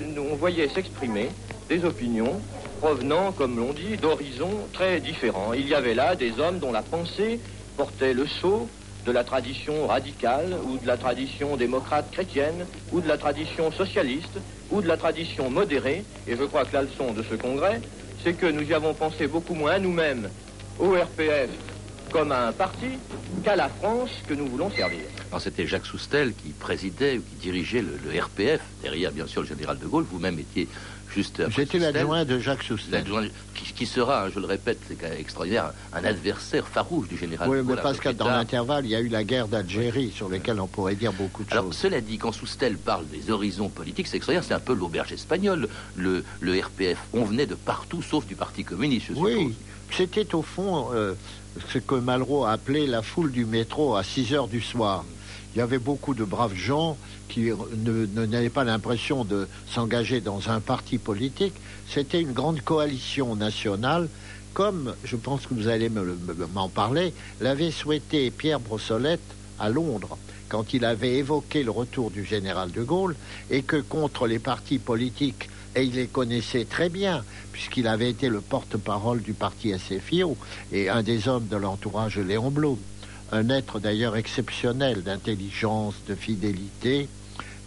On 0.00 0.34
voyait 0.34 0.68
s'exprimer 0.68 1.28
des 1.68 1.84
opinions 1.84 2.40
provenant, 2.80 3.30
comme 3.30 3.56
l'on 3.56 3.72
dit, 3.72 3.96
d'horizons 3.96 4.66
très 4.72 4.98
différents. 4.98 5.52
Il 5.52 5.68
y 5.68 5.74
avait 5.74 5.94
là 5.94 6.16
des 6.16 6.40
hommes 6.40 6.58
dont 6.58 6.72
la 6.72 6.82
pensée 6.82 7.38
portait 7.76 8.14
le 8.14 8.26
sceau 8.26 8.68
de 9.06 9.12
la 9.12 9.22
tradition 9.22 9.86
radicale 9.86 10.56
ou 10.66 10.78
de 10.78 10.86
la 10.88 10.96
tradition 10.96 11.56
démocrate 11.56 12.10
chrétienne 12.10 12.66
ou 12.90 13.00
de 13.00 13.06
la 13.06 13.16
tradition 13.16 13.70
socialiste 13.70 14.40
ou 14.72 14.80
de 14.82 14.88
la 14.88 14.96
tradition 14.96 15.50
modérée. 15.50 16.04
Et 16.26 16.36
je 16.36 16.42
crois 16.42 16.64
que 16.64 16.74
la 16.74 16.82
leçon 16.82 17.12
de 17.12 17.22
ce 17.22 17.36
congrès, 17.36 17.80
c'est 18.24 18.34
que 18.34 18.46
nous 18.46 18.62
y 18.62 18.74
avons 18.74 18.94
pensé 18.94 19.28
beaucoup 19.28 19.54
moins 19.54 19.72
à 19.72 19.78
nous-mêmes, 19.78 20.28
au 20.80 20.94
RPF 20.94 21.50
comme 22.14 22.30
à 22.30 22.46
un 22.46 22.52
parti 22.52 22.86
qu'à 23.42 23.56
la 23.56 23.68
France 23.68 24.10
que 24.28 24.34
nous 24.34 24.46
voulons 24.46 24.70
servir. 24.70 25.00
C'était 25.40 25.66
Jacques 25.66 25.84
Soustel 25.84 26.32
qui 26.32 26.50
présidait 26.50 27.18
ou 27.18 27.22
qui 27.22 27.34
dirigeait 27.42 27.82
le, 27.82 28.20
RPF, 28.20 28.60
derrière 28.82 29.10
bien 29.10 29.26
sûr 29.26 29.42
le 29.42 29.48
général 29.48 29.80
de 29.80 29.86
Gaulle. 29.86 30.04
Vous-même 30.08 30.38
étiez 30.38 30.68
juste. 31.12 31.42
J'étais 31.50 31.80
l'adjoint 31.80 32.24
de 32.24 32.38
Jacques 32.38 32.62
Soustel. 32.62 33.04
Qui, 33.56 33.72
qui, 33.72 33.86
sera, 33.86 34.26
hein, 34.26 34.30
je 34.32 34.38
le 34.38 34.46
répète, 34.46 34.78
c'est 34.86 34.96
extraordinaire, 35.18 35.72
un 35.92 36.04
adversaire 36.04 36.68
farouche 36.68 37.08
du 37.08 37.16
général 37.16 37.48
de 37.48 37.52
Gaulle. 37.52 37.64
Oui, 37.66 37.74
mais 37.74 37.82
parce 37.82 37.98
que 37.98 38.10
dans 38.10 38.28
l'intervalle, 38.28 38.84
il 38.84 38.92
y 38.92 38.94
a 38.94 39.00
eu 39.00 39.08
la 39.08 39.24
guerre 39.24 39.48
d'Algérie, 39.48 40.12
sur 40.14 40.28
laquelle 40.28 40.60
on 40.60 40.68
pourrait 40.68 40.94
dire 40.94 41.12
beaucoup 41.12 41.42
de 41.42 41.50
Alors, 41.50 41.64
choses. 41.64 41.78
Cela 41.78 42.00
dit, 42.00 42.18
quand 42.18 42.30
Soustel 42.30 42.76
parle 42.76 43.08
des 43.08 43.32
horizons 43.32 43.68
politiques, 43.68 44.06
c'est 44.06 44.18
extraordinaire, 44.18 44.46
c'est 44.46 44.54
un 44.54 44.64
peu 44.64 44.74
l'auberge 44.74 45.12
espagnole, 45.12 45.68
le, 45.96 46.24
le, 46.40 46.60
RPF. 46.60 46.98
On 47.12 47.24
venait 47.24 47.46
de 47.46 47.56
partout, 47.56 48.02
sauf 48.02 48.24
du 48.24 48.36
Parti 48.36 48.62
communiste, 48.62 49.06
je 49.08 49.14
oui. 49.14 49.56
C'était 49.90 50.34
au 50.34 50.42
fond 50.42 50.88
euh, 50.92 51.14
ce 51.72 51.78
que 51.78 51.94
Malraux 51.94 52.44
appelait 52.44 52.86
la 52.86 53.02
foule 53.02 53.30
du 53.30 53.44
métro 53.44 53.96
à 53.96 54.02
6 54.02 54.34
heures 54.34 54.48
du 54.48 54.60
soir. 54.60 55.04
Il 55.54 55.58
y 55.58 55.62
avait 55.62 55.78
beaucoup 55.78 56.14
de 56.14 56.24
braves 56.24 56.54
gens 56.54 56.96
qui 57.28 57.50
n'avaient 58.14 58.50
pas 58.50 58.64
l'impression 58.64 59.24
de 59.24 59.48
s'engager 59.68 60.20
dans 60.20 60.50
un 60.50 60.60
parti 60.60 60.98
politique. 60.98 61.54
C'était 61.88 62.20
une 62.20 62.32
grande 62.32 62.60
coalition 62.60 63.36
nationale, 63.36 64.08
comme 64.52 64.94
je 65.04 65.16
pense 65.16 65.46
que 65.46 65.54
vous 65.54 65.68
allez 65.68 65.88
m'en 65.88 66.68
parler, 66.68 67.14
l'avait 67.40 67.70
souhaité 67.70 68.30
Pierre 68.30 68.60
Brossolette 68.60 69.20
à 69.58 69.68
Londres 69.68 70.18
quand 70.48 70.74
il 70.74 70.84
avait 70.84 71.14
évoqué 71.14 71.62
le 71.62 71.70
retour 71.70 72.10
du 72.10 72.24
général 72.24 72.70
de 72.70 72.82
Gaulle 72.82 73.16
et 73.50 73.62
que 73.62 73.76
contre 73.76 74.26
les 74.26 74.38
partis 74.38 74.78
politiques 74.78 75.48
et 75.76 75.84
il 75.84 75.94
les 75.94 76.06
connaissait 76.06 76.64
très 76.64 76.88
bien, 76.88 77.24
puisqu'il 77.52 77.86
avait 77.86 78.10
été 78.10 78.28
le 78.28 78.40
porte-parole 78.40 79.22
du 79.22 79.32
parti 79.32 79.72
SFIO 79.76 80.36
et 80.72 80.88
un 80.88 81.02
des 81.02 81.28
hommes 81.28 81.46
de 81.48 81.56
l'entourage 81.56 82.18
Léon 82.18 82.50
Blum. 82.50 82.78
Un 83.32 83.48
être 83.48 83.80
d'ailleurs 83.80 84.16
exceptionnel 84.16 85.02
d'intelligence, 85.02 85.94
de 86.08 86.14
fidélité. 86.14 87.08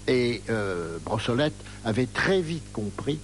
Et 0.07 0.41
euh, 0.49 0.97
Brossolette 1.03 1.55
avait 1.83 2.05
très 2.05 2.41
vite 2.41 2.71
compris 2.71 3.19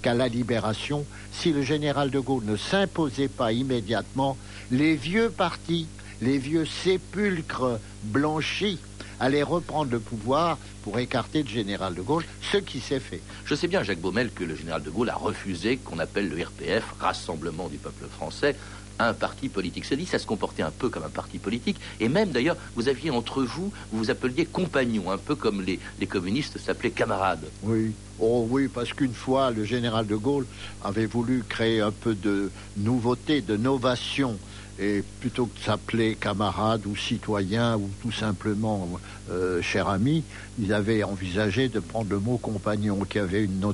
qu'à 0.00 0.14
la 0.14 0.28
libération, 0.28 1.04
si 1.32 1.52
le 1.52 1.62
général 1.62 2.10
de 2.10 2.18
Gaulle 2.18 2.44
ne 2.44 2.56
s'imposait 2.56 3.28
pas 3.28 3.52
immédiatement, 3.52 4.36
les 4.70 4.96
vieux 4.96 5.30
partis, 5.30 5.86
les 6.22 6.38
vieux 6.38 6.64
sépulcres 6.64 7.78
blanchis 8.04 8.78
allait 9.22 9.44
reprendre 9.44 9.92
le 9.92 10.00
pouvoir 10.00 10.58
pour 10.82 10.98
écarter 10.98 11.44
le 11.44 11.48
général 11.48 11.94
de 11.94 12.02
Gaulle, 12.02 12.24
ce 12.50 12.56
qui 12.56 12.80
s'est 12.80 12.98
fait. 12.98 13.20
Je 13.44 13.54
sais 13.54 13.68
bien, 13.68 13.84
Jacques 13.84 14.00
Baumel, 14.00 14.32
que 14.32 14.42
le 14.42 14.56
général 14.56 14.82
de 14.82 14.90
Gaulle 14.90 15.10
a 15.10 15.14
refusé 15.14 15.76
qu'on 15.76 16.00
appelle 16.00 16.28
le 16.28 16.42
RPF, 16.42 16.82
Rassemblement 16.98 17.68
du 17.68 17.76
peuple 17.76 18.06
français, 18.08 18.56
un 18.98 19.14
parti 19.14 19.48
politique. 19.48 19.84
Se 19.84 19.94
dit, 19.94 20.06
ça 20.06 20.18
se 20.18 20.26
comportait 20.26 20.64
un 20.64 20.72
peu 20.72 20.88
comme 20.88 21.04
un 21.04 21.08
parti 21.08 21.38
politique. 21.38 21.76
Et 22.00 22.08
même 22.08 22.30
d'ailleurs, 22.30 22.56
vous 22.74 22.88
aviez 22.88 23.10
entre 23.10 23.44
vous, 23.44 23.72
vous 23.92 23.98
vous 23.98 24.10
appeliez 24.10 24.44
compagnons, 24.44 25.12
un 25.12 25.18
peu 25.18 25.36
comme 25.36 25.62
les, 25.62 25.78
les 26.00 26.06
communistes 26.08 26.58
s'appelaient 26.58 26.90
camarades. 26.90 27.46
Oui. 27.62 27.92
Oh 28.18 28.46
oui, 28.50 28.66
parce 28.66 28.92
qu'une 28.92 29.14
fois, 29.14 29.52
le 29.52 29.64
général 29.64 30.08
de 30.08 30.16
Gaulle 30.16 30.46
avait 30.82 31.06
voulu 31.06 31.44
créer 31.48 31.80
un 31.80 31.92
peu 31.92 32.14
de 32.14 32.50
nouveauté, 32.76 33.40
de 33.40 33.56
novation 33.56 34.36
et 34.78 35.02
plutôt 35.20 35.46
que 35.46 35.58
de 35.58 35.64
s'appeler 35.64 36.16
camarade 36.16 36.86
ou 36.86 36.96
citoyen 36.96 37.76
ou 37.76 37.90
tout 38.00 38.12
simplement 38.12 38.88
euh, 39.30 39.60
cher 39.62 39.88
ami, 39.88 40.24
ils 40.58 40.72
avaient 40.72 41.02
envisagé 41.02 41.68
de 41.68 41.78
prendre 41.80 42.10
le 42.10 42.18
mot 42.18 42.38
compagnon 42.38 42.98
qui 43.08 43.18
avait 43.18 43.44
une, 43.44 43.72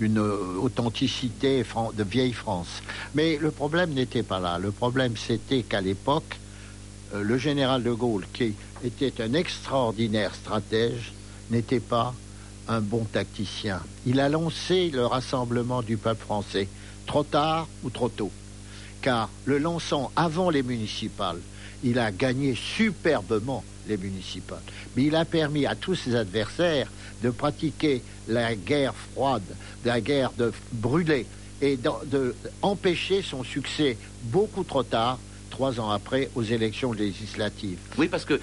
une 0.00 0.18
authenticité 0.18 1.64
de 1.94 2.04
vieille 2.04 2.32
France. 2.32 2.82
Mais 3.14 3.36
le 3.36 3.50
problème 3.50 3.90
n'était 3.90 4.22
pas 4.22 4.40
là. 4.40 4.58
Le 4.58 4.70
problème 4.70 5.14
c'était 5.16 5.62
qu'à 5.62 5.80
l'époque, 5.80 6.38
euh, 7.14 7.22
le 7.22 7.38
général 7.38 7.82
de 7.82 7.92
Gaulle, 7.92 8.26
qui 8.32 8.54
était 8.84 9.22
un 9.22 9.34
extraordinaire 9.34 10.34
stratège, 10.34 11.12
n'était 11.50 11.80
pas 11.80 12.14
un 12.68 12.80
bon 12.80 13.04
tacticien. 13.04 13.80
Il 14.06 14.20
a 14.20 14.28
lancé 14.28 14.90
le 14.90 15.06
rassemblement 15.06 15.82
du 15.82 15.96
peuple 15.96 16.22
français, 16.22 16.68
trop 17.06 17.24
tard 17.24 17.66
ou 17.82 17.90
trop 17.90 18.08
tôt. 18.08 18.30
Car 19.02 19.30
le 19.44 19.58
lançant 19.58 20.10
avant 20.16 20.50
les 20.50 20.62
municipales, 20.62 21.38
il 21.84 21.98
a 21.98 22.10
gagné 22.10 22.54
superbement 22.54 23.64
les 23.88 23.96
municipales. 23.96 24.62
Mais 24.96 25.04
il 25.04 25.14
a 25.14 25.24
permis 25.24 25.66
à 25.66 25.74
tous 25.74 25.94
ses 25.94 26.14
adversaires 26.14 26.90
de 27.22 27.30
pratiquer 27.30 28.02
la 28.28 28.54
guerre 28.54 28.94
froide, 28.94 29.42
la 29.84 30.00
guerre 30.00 30.32
de 30.36 30.52
brûler 30.72 31.26
et 31.60 31.78
d'empêcher 32.62 33.22
son 33.22 33.42
succès 33.42 33.96
beaucoup 34.24 34.64
trop 34.64 34.82
tard 34.82 35.18
trois 35.50 35.80
ans 35.80 35.90
après 35.90 36.30
aux 36.36 36.42
élections 36.42 36.92
législatives. 36.92 37.78
Oui, 37.96 38.06
parce 38.06 38.24
que 38.24 38.40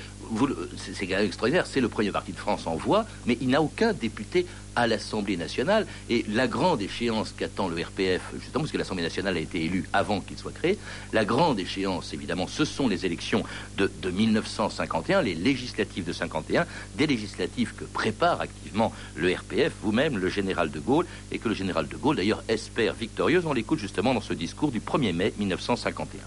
c'est 0.78 1.10
extraordinaire, 1.10 1.66
c'est 1.66 1.82
le 1.82 1.90
premier 1.90 2.12
parti 2.12 2.32
de 2.32 2.38
France 2.38 2.68
en 2.68 2.76
voix, 2.76 3.06
mais 3.26 3.38
il 3.42 3.50
n'a 3.50 3.62
aucun 3.62 3.94
député 3.94 4.46
à 4.76 4.88
l'Assemblée 4.88 5.38
nationale. 5.38 5.88
Et 6.10 6.26
la 6.30 6.48
grande 6.48 6.82
échéance 6.82 7.34
qu'attend 7.38 7.68
le 7.68 7.82
RPF, 7.82 8.22
justement 8.40 8.64
parce 8.64 8.72
que 8.72 8.78
l'Assemblée 8.78 9.04
nationale 9.04 9.38
a 9.38 9.40
été 9.40 9.64
élue 9.64 9.86
avant 9.94 10.22
qu'il 10.22 10.38
soit 10.38 10.52
créé, 10.52 10.78
la 11.14 11.26
grande 11.26 11.60
échéance, 11.60 12.14
évidemment, 12.14 12.48
ce 12.48 12.66
sont 12.66 12.88
les 12.88 13.06
élections 13.06 13.44
de, 13.78 13.92
de 14.02 14.10
1951, 14.10 15.22
les 15.22 15.36
législatives 15.36 16.06
de 16.06 16.14
51, 16.14 16.66
des 16.96 17.08
législatives 17.08 17.74
que 17.76 17.86
prépare 17.86 18.42
activement 18.42 18.94
le 19.16 19.34
RPF, 19.34 19.74
vous-même, 19.82 20.18
le 20.18 20.30
général 20.30 20.72
de 20.72 20.80
Gaulle, 20.80 21.06
et 21.32 21.40
que 21.40 21.50
le 21.50 21.56
général 21.56 21.88
de 21.88 21.96
Gaulle, 21.96 22.18
d'ailleurs, 22.18 22.44
espère 22.48 22.94
victorieuse. 22.94 23.46
On 23.46 23.54
l'écoute 23.54 23.80
justement 23.80 24.14
dans 24.14 24.22
ce 24.22 24.34
discours 24.34 24.72
du 24.72 24.80
1er 24.80 25.14
mai 25.14 25.34
1951. 25.38 26.20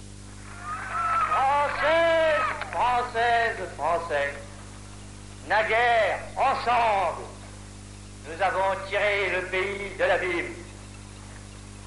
Françaises, 3.09 3.57
Français, 3.77 4.35
naguère, 5.49 6.19
ensemble, 6.37 7.23
nous 8.27 8.43
avons 8.43 8.79
tiré 8.87 9.31
le 9.31 9.47
pays 9.47 9.97
de 9.99 10.05
l'abîme 10.05 10.55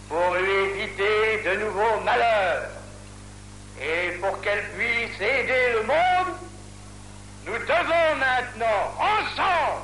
pour 0.10 0.34
lui 0.36 0.52
éviter 0.52 1.44
de 1.46 1.64
nouveaux 1.64 2.00
malheurs 2.04 2.70
et 3.80 4.18
pour 4.20 4.42
qu'elle 4.42 4.64
puisse 4.72 5.22
aider 5.22 5.74
le 5.74 5.84
monde, 5.84 6.36
nous 7.46 7.58
devons 7.58 8.16
maintenant, 8.18 8.96
ensemble, 8.98 9.84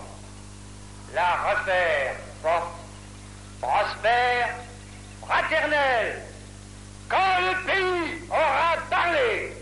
la 1.13 1.35
refaire 1.51 2.15
forte, 2.41 2.73
prospère, 3.61 4.55
fraternelle. 5.21 6.21
Quand 7.09 7.39
le 7.41 7.65
pays 7.65 8.21
aura 8.29 8.75
parlé, 8.89 9.56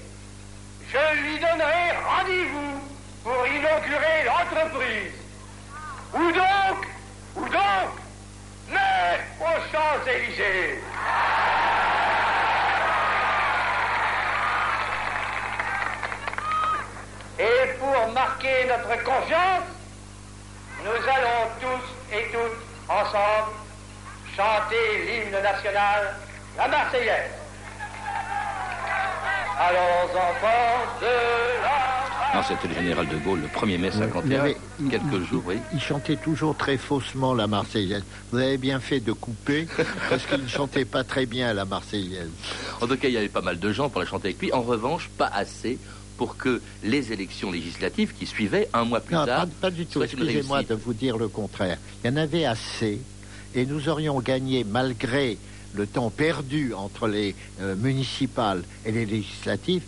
je 0.96 1.22
lui 1.22 1.40
donnerai 1.40 1.92
rendez-vous 2.06 2.80
pour 3.24 3.46
inaugurer 3.48 4.24
l'entreprise. 4.26 5.14
Où 6.14 6.32
donc 6.32 6.88
Où 7.36 7.50
donc 7.50 7.92
Mais 8.70 9.20
aux 9.42 9.72
Champs-Élysées 9.72 10.80
Et 17.38 17.74
pour 17.80 18.14
marquer 18.14 18.66
notre 18.66 19.04
confiance, 19.04 19.68
nous 20.82 21.10
allons 21.10 21.50
tous 21.60 22.16
et 22.16 22.32
toutes 22.32 22.90
ensemble 22.90 23.52
chanter 24.38 25.06
l'hymne 25.06 25.42
national, 25.42 26.16
la 26.58 26.68
Marseillaise. 26.70 27.45
Allons 29.58 30.12
enfants 30.12 31.00
de 31.00 31.06
la... 31.64 32.36
Non, 32.36 32.44
c'était 32.46 32.68
le 32.68 32.74
général 32.74 33.08
de 33.08 33.16
Gaulle 33.16 33.40
le 33.40 33.48
1er 33.48 33.78
mai 33.78 33.90
51, 33.90 34.54
quelques 34.90 35.24
jours, 35.30 35.44
oui. 35.46 35.56
Il 35.74 35.80
chantait 35.80 36.18
toujours 36.18 36.58
très 36.58 36.76
faussement 36.76 37.34
la 37.34 37.48
Marseillaise. 37.48 38.04
Vous 38.34 38.40
avez 38.40 38.58
bien 38.58 38.82
fait 38.82 39.00
de 39.00 39.14
couper, 39.14 39.66
parce 40.10 40.26
qu'il 40.26 40.44
ne 40.44 40.48
chantait 40.48 40.84
pas 40.84 41.06
très 41.06 41.26
bien 41.26 41.54
la 41.54 41.64
Marseillaise. 41.64 42.30
En 42.82 42.88
tout 42.88 42.98
cas, 42.98 43.08
il 43.08 43.14
y 43.14 43.18
avait 43.18 43.30
pas 43.30 43.42
mal 43.42 43.58
de 43.58 43.72
gens 43.72 43.90
pour 43.90 44.02
la 44.02 44.08
chanter 44.08 44.28
avec 44.30 44.42
lui. 44.42 44.52
En 44.52 44.62
revanche, 44.62 45.10
pas 45.18 45.32
assez 45.34 45.78
pour 46.18 46.36
que 46.36 46.62
les 46.84 47.14
élections 47.14 47.50
législatives 47.50 48.14
qui 48.14 48.26
suivaient 48.26 48.68
un 48.74 48.84
mois 48.84 49.00
plus 49.00 49.16
non, 49.16 49.26
tard. 49.26 49.46
Pas, 49.46 49.52
pas 49.62 49.72
du 49.72 49.86
tout. 49.86 50.04
Excusez-moi 50.04 50.64
de 50.64 50.74
vous 50.74 50.94
dire 50.94 51.18
le 51.18 51.30
contraire. 51.30 51.78
Il 52.04 52.10
y 52.10 52.14
en 52.14 52.18
avait 52.18 52.44
assez, 52.44 53.00
et 53.54 53.66
nous 53.66 53.88
aurions 53.88 54.20
gagné 54.20 54.66
malgré 54.66 55.38
le 55.76 55.88
temps 55.88 56.10
perdu 56.10 56.74
entre 56.74 57.08
les 57.08 57.36
euh, 57.62 57.76
municipales 57.76 58.64
et 58.86 58.92
les 58.92 59.06
législatives, 59.06 59.84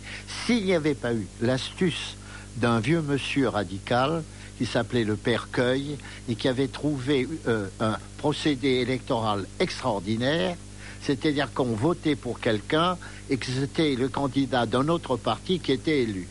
s'il 0.46 0.64
n'y 0.64 0.74
avait 0.74 0.94
pas 0.94 1.14
eu 1.14 1.26
l'astuce 1.40 2.16
d'un 2.56 2.80
vieux 2.80 3.02
monsieur 3.02 3.48
radical 3.48 4.22
qui 4.58 4.66
s'appelait 4.66 5.04
le 5.04 5.16
Père 5.16 5.48
Cueil 5.52 5.96
et 6.28 6.34
qui 6.34 6.48
avait 6.48 6.68
trouvé 6.68 7.28
euh, 7.46 7.68
un 7.80 7.96
procédé 8.18 8.68
électoral 8.68 9.46
extraordinaire, 9.60 10.56
c'est-à-dire 11.02 11.52
qu'on 11.54 11.74
votait 11.74 12.16
pour 12.16 12.40
quelqu'un 12.40 12.98
et 13.30 13.36
que 13.36 13.46
c'était 13.46 13.94
le 13.94 14.08
candidat 14.08 14.66
d'un 14.66 14.88
autre 14.88 15.16
parti 15.16 15.60
qui 15.60 15.72
était 15.72 16.02
élu. 16.02 16.26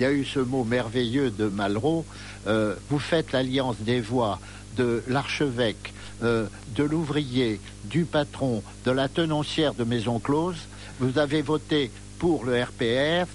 Il 0.00 0.02
y 0.02 0.06
a 0.06 0.12
eu 0.12 0.24
ce 0.24 0.38
mot 0.38 0.64
merveilleux 0.64 1.30
de 1.30 1.46
Malraux, 1.46 2.06
euh, 2.46 2.74
vous 2.88 2.98
faites 2.98 3.32
l'alliance 3.32 3.76
des 3.80 4.00
voix 4.00 4.40
de 4.76 5.02
l'archevêque, 5.08 5.92
euh, 6.22 6.46
de 6.74 6.84
l'ouvrier, 6.84 7.60
du 7.84 8.04
patron, 8.04 8.62
de 8.84 8.90
la 8.90 9.08
tenancière 9.08 9.74
de 9.74 9.84
Maison 9.84 10.18
Close, 10.18 10.56
vous 11.00 11.18
avez 11.18 11.42
voté 11.42 11.90
pour 12.18 12.44
le 12.44 12.62
RPF 12.62 13.28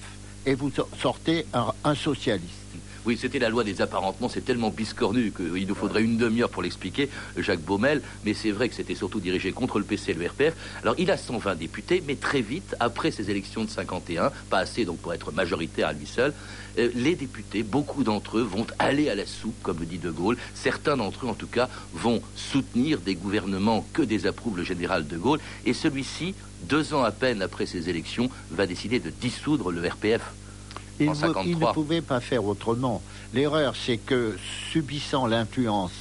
et 0.46 0.56
vous 0.56 0.72
sortez 1.02 1.46
un, 1.54 1.72
un 1.84 1.96
socialiste. 1.96 2.63
Oui, 3.06 3.18
c'était 3.20 3.40
la 3.40 3.50
loi 3.50 3.64
des 3.64 3.82
apparentements, 3.82 4.30
c'est 4.30 4.46
tellement 4.46 4.70
biscornu 4.70 5.34
qu'il 5.36 5.68
nous 5.68 5.76
faudrait 5.76 6.04
une 6.04 6.18
demi-heure 6.18 6.50
pour 6.50 6.64
l'expliquer, 6.64 7.10
Jacques 7.38 7.62
Baumel, 7.62 8.02
mais 8.24 8.34
c'est 8.34 8.52
vrai 8.52 8.70
que 8.70 8.76
c'était 8.76 8.96
surtout 8.96 9.20
dirigé 9.20 9.52
contre 9.52 9.78
le 9.78 9.84
PC 9.84 10.12
et 10.12 10.14
le 10.14 10.26
RPF. 10.26 10.54
Alors 10.82 10.96
il 10.98 11.12
a 11.12 11.18
120 11.18 11.56
députés, 11.56 12.02
mais 12.08 12.16
très 12.16 12.42
vite, 12.42 12.76
après 12.80 13.12
ces 13.12 13.30
élections 13.30 13.66
de 13.66 13.70
51, 13.70 14.32
pas 14.50 14.60
assez 14.60 14.86
donc 14.86 15.00
pour 15.00 15.14
être 15.14 15.34
majoritaire 15.34 15.90
à 15.90 15.94
lui 15.94 16.08
seul, 16.08 16.34
euh, 16.80 16.90
les 16.96 17.16
députés, 17.16 17.62
beaucoup 17.62 18.04
d'entre 18.04 18.38
eux 18.38 18.44
vont 18.44 18.66
aller 18.80 19.10
à 19.10 19.16
la 19.16 19.26
soupe, 19.26 19.62
comme 19.62 19.80
le 19.80 19.86
dit 19.86 19.98
De 20.00 20.10
Gaulle. 20.10 20.38
Certains 20.56 20.98
d'entre 20.98 21.26
eux, 21.26 21.30
en 21.30 21.36
tout 21.36 21.48
cas, 21.48 21.70
vont 21.94 22.22
soutenir 22.36 23.00
des 23.00 23.16
gouvernements 23.16 23.86
que 23.94 24.02
désapprouve 24.02 24.58
le 24.58 24.64
général 24.64 25.08
De 25.08 25.18
Gaulle. 25.18 25.40
Et 25.66 25.74
celui-ci, 25.74 26.34
deux 26.64 26.94
ans 26.94 27.04
à 27.04 27.12
peine 27.12 27.42
après 27.42 27.66
ces 27.66 27.90
élections, 27.90 28.30
va 28.50 28.66
décider 28.66 29.00
de 29.00 29.10
dissoudre 29.10 29.72
le 29.72 29.88
RPF. 29.88 30.22
Il, 31.00 31.10
en 31.10 31.16
53. 31.16 31.44
il 31.46 31.60
ne 31.60 31.74
pouvait 31.74 32.02
pas 32.02 32.20
faire 32.20 32.46
autrement. 32.46 33.02
L'erreur, 33.34 33.76
c'est 33.76 33.98
que, 33.98 34.38
subissant 34.72 35.28
l'influence 35.28 35.92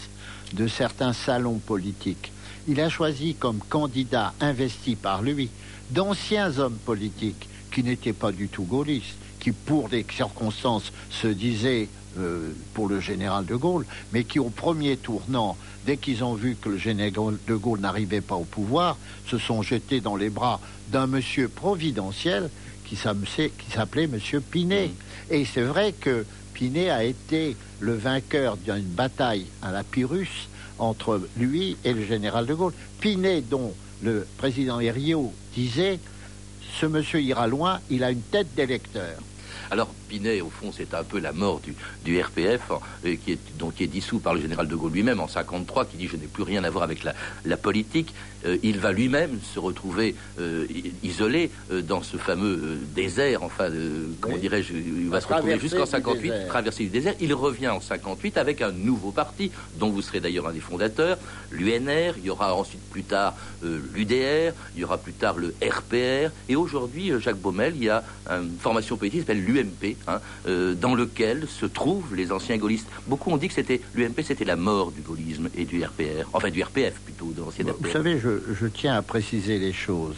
de 0.52 0.68
certains 0.68 1.12
salons 1.12 1.58
politiques, 1.58 2.32
il 2.68 2.80
a 2.80 2.88
choisi 2.88 3.34
comme 3.34 3.58
candidat 3.58 4.34
investi 4.40 4.96
par 4.96 5.22
lui 5.22 5.50
d'anciens 5.90 6.58
hommes 6.58 6.78
politiques 6.84 7.48
qui 7.72 7.82
n'étaient 7.82 8.12
pas 8.12 8.32
du 8.32 8.48
tout 8.48 8.64
gaullistes, 8.64 9.16
qui, 9.40 9.52
pour 9.52 9.88
des 9.88 10.06
circonstances, 10.14 10.92
se 11.10 11.26
disaient 11.26 11.88
euh, 12.18 12.52
pour 12.74 12.88
le 12.88 13.00
général 13.00 13.46
de 13.46 13.56
Gaulle, 13.56 13.86
mais 14.12 14.24
qui, 14.24 14.38
au 14.38 14.50
premier 14.50 14.96
tournant, 14.96 15.56
dès 15.86 15.96
qu'ils 15.96 16.22
ont 16.22 16.34
vu 16.34 16.56
que 16.60 16.68
le 16.68 16.76
général 16.76 17.36
de 17.48 17.54
Gaulle 17.54 17.80
n'arrivait 17.80 18.20
pas 18.20 18.36
au 18.36 18.44
pouvoir, 18.44 18.98
se 19.26 19.38
sont 19.38 19.62
jetés 19.62 20.00
dans 20.00 20.16
les 20.16 20.28
bras 20.28 20.60
d'un 20.90 21.06
monsieur 21.06 21.48
providentiel 21.48 22.50
qui 22.96 23.70
s'appelait 23.72 24.06
Monsieur 24.06 24.40
Pinet. 24.40 24.90
Et 25.30 25.44
c'est 25.44 25.62
vrai 25.62 25.92
que 25.92 26.26
Pinet 26.52 26.90
a 26.90 27.04
été 27.04 27.56
le 27.80 27.94
vainqueur 27.94 28.56
d'une 28.56 28.82
bataille 28.82 29.46
à 29.62 29.72
la 29.72 29.82
Pyrrhus 29.82 30.48
entre 30.78 31.20
lui 31.38 31.76
et 31.84 31.92
le 31.92 32.04
général 32.04 32.46
de 32.46 32.54
Gaulle. 32.54 32.74
Pinet, 33.00 33.40
dont 33.40 33.72
le 34.02 34.26
président 34.36 34.80
Herriot 34.80 35.32
disait 35.54 35.98
ce 36.80 36.86
monsieur 36.86 37.20
ira 37.20 37.46
loin, 37.46 37.80
il 37.90 38.04
a 38.04 38.10
une 38.10 38.20
tête 38.20 38.54
d'électeur. 38.54 39.18
Alors 39.70 39.88
Pinet, 40.12 40.42
au 40.42 40.50
fond, 40.50 40.70
c'est 40.76 40.92
un 40.92 41.04
peu 41.04 41.18
la 41.18 41.32
mort 41.32 41.60
du, 41.60 41.74
du 42.04 42.20
RPF, 42.20 42.70
euh, 43.06 43.16
qui, 43.24 43.32
est, 43.32 43.38
donc, 43.58 43.76
qui 43.76 43.84
est 43.84 43.86
dissous 43.86 44.18
par 44.18 44.34
le 44.34 44.42
général 44.42 44.68
de 44.68 44.76
Gaulle 44.76 44.92
lui-même 44.92 45.20
en 45.20 45.28
53, 45.28 45.86
qui 45.86 45.96
dit 45.96 46.06
je 46.06 46.16
n'ai 46.16 46.26
plus 46.26 46.42
rien 46.42 46.64
à 46.64 46.70
voir 46.70 46.84
avec 46.84 47.02
la, 47.02 47.14
la 47.46 47.56
politique. 47.56 48.12
Euh, 48.44 48.58
il 48.62 48.78
va 48.78 48.92
lui-même 48.92 49.38
se 49.54 49.58
retrouver 49.60 50.14
euh, 50.40 50.66
isolé 51.02 51.50
euh, 51.70 51.80
dans 51.80 52.02
ce 52.02 52.16
fameux 52.16 52.76
désert, 52.94 53.42
enfin, 53.44 53.68
comment 54.20 54.34
Oui. 54.34 54.40
dirais-je, 54.40 54.72
il 54.74 55.08
va 55.08 55.16
La 55.16 55.20
se 55.20 55.28
retrouver 55.28 55.58
jusqu'en 55.60 55.84
du 55.84 55.90
58, 55.90 56.28
désert. 56.28 56.48
traversée 56.48 56.82
du 56.84 56.90
désert. 56.90 57.14
Il 57.20 57.32
revient 57.34 57.68
en 57.68 57.80
58 57.80 58.36
avec 58.36 58.60
un 58.60 58.72
nouveau 58.72 59.12
parti, 59.12 59.50
dont 59.78 59.90
vous 59.90 60.02
serez 60.02 60.20
d'ailleurs 60.20 60.48
un 60.48 60.52
des 60.52 60.60
fondateurs, 60.60 61.16
l'UNR. 61.52 62.14
Il 62.18 62.24
y 62.26 62.30
aura 62.30 62.54
ensuite 62.54 62.82
plus 62.90 63.04
tard 63.04 63.34
l'UDR, 63.62 64.52
il 64.74 64.80
y 64.80 64.84
aura 64.84 64.98
plus 64.98 65.12
tard 65.12 65.36
le 65.38 65.54
RPR. 65.62 66.32
Et 66.48 66.56
aujourd'hui, 66.56 67.12
Jacques 67.20 67.38
Baumel, 67.38 67.74
il 67.76 67.84
y 67.84 67.90
a 67.90 68.02
une 68.28 68.58
formation 68.58 68.96
politique 68.96 69.20
qui 69.20 69.26
s'appelle 69.26 69.44
l'UMP, 69.44 69.96
hein, 70.08 70.20
euh, 70.46 70.74
dans 70.74 70.94
lequel 70.94 71.46
se 71.48 71.66
trouvent 71.66 72.14
les 72.14 72.32
anciens 72.32 72.56
gaullistes. 72.56 72.88
Beaucoup 73.06 73.30
ont 73.30 73.36
dit 73.36 73.48
que 73.48 73.54
c'était 73.54 73.80
l'UMP, 73.94 74.22
c'était 74.22 74.44
la 74.44 74.56
mort 74.56 74.90
du 74.92 75.00
gaullisme 75.00 75.48
et 75.56 75.64
du 75.64 75.82
RPR, 75.84 76.28
enfin 76.32 76.50
du 76.50 76.62
RPF 76.62 76.94
plutôt, 77.00 77.32
de 77.32 77.40
l'ancien 77.40 77.64
Vous 77.80 77.90
savez, 77.90 78.18
je, 78.18 78.30
je 78.58 78.66
tiens 78.66 78.94
à 78.94 79.02
préciser 79.02 79.58
les 79.58 79.72
choses. 79.72 80.16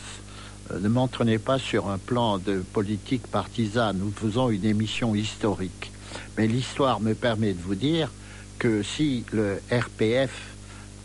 Euh, 0.71 0.79
Ne 0.81 0.89
m'entraînez 0.89 1.39
pas 1.39 1.59
sur 1.59 1.89
un 1.89 1.99
plan 1.99 2.39
de 2.39 2.63
politique 2.73 3.27
partisane. 3.27 3.99
Nous 3.99 4.13
faisons 4.13 4.51
une 4.51 4.65
émission 4.65 5.15
historique. 5.15 5.91
Mais 6.39 6.47
l'histoire 6.47 7.01
me 7.01 7.15
permet 7.15 7.53
de 7.53 7.61
vous 7.61 7.75
dire 7.75 8.11
que 8.59 8.83
si 8.83 9.25
le 9.33 9.61
RPF 9.71 10.31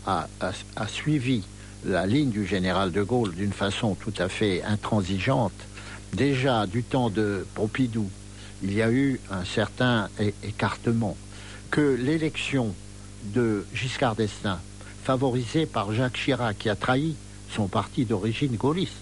a, 0.06 0.28
a- 0.40 0.52
a 0.76 0.86
suivi 0.88 1.42
la 1.84 2.06
ligne 2.06 2.30
du 2.30 2.46
général 2.46 2.92
de 2.92 3.02
Gaulle 3.02 3.34
d'une 3.34 3.52
façon 3.52 3.94
tout 3.94 4.12
à 4.18 4.28
fait 4.28 4.62
intransigeante, 4.62 5.52
déjà 6.12 6.66
du 6.66 6.82
temps 6.82 7.10
de 7.10 7.44
Pompidou, 7.54 8.08
il 8.62 8.74
y 8.74 8.82
a 8.82 8.90
eu 8.90 9.20
un 9.30 9.44
certain 9.44 10.08
écartement, 10.42 11.16
que 11.70 11.96
l'élection 12.00 12.74
de 13.24 13.64
Giscard 13.74 14.16
d'Estaing, 14.16 14.58
favorisée 15.04 15.66
par 15.66 15.92
Jacques 15.92 16.18
Chirac, 16.18 16.58
qui 16.58 16.68
a 16.68 16.76
trahi 16.76 17.14
son 17.54 17.68
parti 17.68 18.04
d'origine 18.04 18.56
gaulliste, 18.56 18.92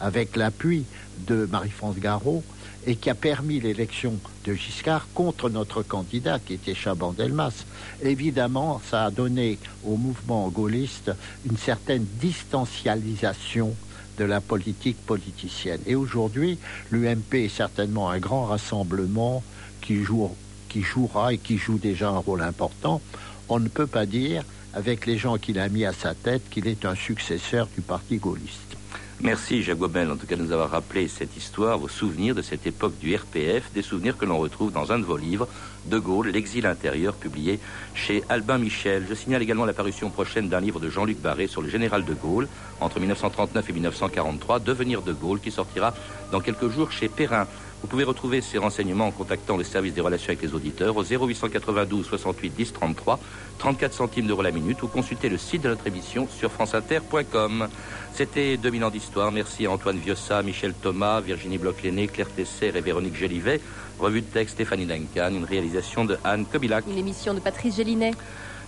avec 0.00 0.36
l'appui 0.36 0.84
de 1.26 1.48
Marie-France 1.50 1.96
Garot, 1.98 2.42
et 2.86 2.96
qui 2.96 3.10
a 3.10 3.14
permis 3.14 3.60
l'élection 3.60 4.18
de 4.44 4.54
Giscard 4.54 5.08
contre 5.12 5.50
notre 5.50 5.82
candidat, 5.82 6.38
qui 6.38 6.54
était 6.54 6.74
Chaban-Delmas. 6.74 7.64
Évidemment, 8.02 8.80
ça 8.88 9.06
a 9.06 9.10
donné 9.10 9.58
au 9.84 9.96
mouvement 9.96 10.48
gaulliste 10.48 11.10
une 11.48 11.58
certaine 11.58 12.06
distancialisation 12.20 13.74
de 14.18 14.24
la 14.24 14.40
politique 14.40 14.98
politicienne. 15.06 15.80
Et 15.86 15.94
aujourd'hui, 15.94 16.58
l'UMP 16.90 17.34
est 17.34 17.48
certainement 17.48 18.10
un 18.10 18.18
grand 18.18 18.44
rassemblement 18.44 19.42
qui, 19.80 20.02
joue, 20.02 20.30
qui 20.68 20.82
jouera 20.82 21.32
et 21.32 21.38
qui 21.38 21.56
joue 21.56 21.78
déjà 21.78 22.08
un 22.08 22.18
rôle 22.18 22.42
important. 22.42 23.00
On 23.48 23.60
ne 23.60 23.68
peut 23.68 23.86
pas 23.86 24.06
dire, 24.06 24.44
avec 24.74 25.06
les 25.06 25.16
gens 25.16 25.38
qu'il 25.38 25.58
a 25.58 25.68
mis 25.68 25.84
à 25.84 25.92
sa 25.92 26.14
tête, 26.14 26.42
qu'il 26.50 26.66
est 26.66 26.84
un 26.84 26.94
successeur 26.94 27.68
du 27.74 27.80
parti 27.80 28.16
gaulliste. 28.16 28.77
Merci 29.20 29.64
Jacques 29.64 29.78
Gobel, 29.78 30.08
en 30.12 30.16
tout 30.16 30.28
cas 30.28 30.36
de 30.36 30.42
nous 30.42 30.52
avoir 30.52 30.70
rappelé 30.70 31.08
cette 31.08 31.36
histoire, 31.36 31.76
vos 31.76 31.88
souvenirs 31.88 32.36
de 32.36 32.42
cette 32.42 32.68
époque 32.68 32.96
du 33.00 33.16
RPF, 33.16 33.72
des 33.74 33.82
souvenirs 33.82 34.16
que 34.16 34.24
l'on 34.24 34.38
retrouve 34.38 34.70
dans 34.70 34.92
un 34.92 35.00
de 35.00 35.04
vos 35.04 35.16
livres, 35.16 35.48
De 35.86 35.98
Gaulle, 35.98 36.28
l'exil 36.28 36.66
intérieur, 36.66 37.14
publié 37.14 37.58
chez 37.94 38.22
Albin 38.28 38.58
Michel. 38.58 39.06
Je 39.08 39.14
signale 39.14 39.42
également 39.42 39.64
la 39.64 39.72
parution 39.72 40.08
prochaine 40.10 40.48
d'un 40.48 40.60
livre 40.60 40.78
de 40.78 40.88
Jean-Luc 40.88 41.18
Barré 41.18 41.48
sur 41.48 41.62
le 41.62 41.68
général 41.68 42.04
de 42.04 42.14
Gaulle, 42.14 42.46
entre 42.80 43.00
1939 43.00 43.68
et 43.68 43.72
1943, 43.72 44.60
Devenir 44.60 45.02
de 45.02 45.12
Gaulle, 45.12 45.40
qui 45.40 45.50
sortira 45.50 45.94
dans 46.30 46.40
quelques 46.40 46.68
jours 46.68 46.92
chez 46.92 47.08
Perrin. 47.08 47.48
Vous 47.80 47.86
pouvez 47.86 48.04
retrouver 48.04 48.40
ces 48.40 48.58
renseignements 48.58 49.06
en 49.06 49.10
contactant 49.12 49.56
le 49.56 49.62
service 49.62 49.94
des 49.94 50.00
relations 50.00 50.30
avec 50.30 50.42
les 50.42 50.52
auditeurs 50.52 50.96
au 50.96 51.04
0892 51.04 52.06
68 52.06 52.50
10 52.50 52.72
33, 52.72 53.20
34 53.58 53.92
centimes 53.92 54.26
d'euros 54.26 54.42
la 54.42 54.50
minute 54.50 54.82
ou 54.82 54.88
consulter 54.88 55.28
le 55.28 55.38
site 55.38 55.62
de 55.62 55.68
notre 55.68 55.86
émission 55.86 56.26
sur 56.28 56.50
franceinter.com. 56.50 57.68
C'était 58.12 58.56
2000 58.56 58.84
ans 58.84 58.90
d'histoire. 58.90 59.30
Merci 59.30 59.66
à 59.66 59.70
Antoine 59.70 59.98
Viossa, 59.98 60.42
Michel 60.42 60.74
Thomas, 60.74 61.20
Virginie 61.20 61.58
Bloch-Léné, 61.58 62.08
Claire 62.08 62.30
Tesser 62.30 62.72
et 62.74 62.80
Véronique 62.80 63.14
Gélivet. 63.14 63.60
Revue 64.00 64.22
de 64.22 64.26
texte 64.26 64.54
Stéphanie 64.54 64.86
Duncan, 64.86 65.30
une 65.30 65.44
réalisation 65.44 66.04
de 66.04 66.18
Anne 66.24 66.46
Kobilac. 66.46 66.84
Une 66.88 66.98
émission 66.98 67.32
de 67.32 67.40
Patrice 67.40 67.76
Gélinet. 67.76 68.12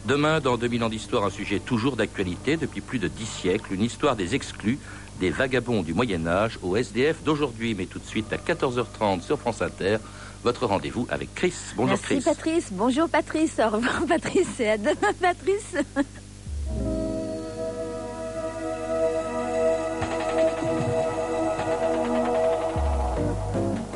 Demain, 0.07 0.40
dans 0.40 0.57
2000 0.57 0.85
ans 0.85 0.88
d'histoire, 0.88 1.25
un 1.25 1.31
sujet 1.31 1.59
toujours 1.59 1.96
d'actualité 1.96 2.57
depuis 2.57 2.81
plus 2.81 2.99
de 2.99 3.09
dix 3.09 3.27
siècles, 3.27 3.75
une 3.75 3.83
histoire 3.83 4.16
des 4.16 4.35
exclus, 4.35 4.79
des 5.20 5.30
vagabonds 5.30 5.83
du 5.83 5.94
Moyen-Âge 5.94 6.59
au 6.62 6.76
SDF 6.76 7.22
d'aujourd'hui. 7.22 7.74
Mais 7.78 7.87
tout 7.87 8.00
de 8.00 8.06
suite 8.06 8.33
à 8.33 8.37
14h30 8.37 9.20
sur 9.20 9.38
France 9.38 9.62
Inter, 9.62 9.98
votre 10.42 10.66
rendez-vous 10.66 11.06
avec 11.11 11.33
Chris. 11.35 11.52
Bonjour 11.76 11.90
Merci 11.90 12.04
Chris. 12.06 12.22
Patrice. 12.24 12.68
Bonjour 12.72 13.09
Patrice. 13.09 13.61
Au 13.64 13.68
revoir 13.68 14.06
Patrice 14.09 14.59
et 14.59 14.70
à 14.70 14.78
demain 14.78 15.12
Patrice. 15.20 15.76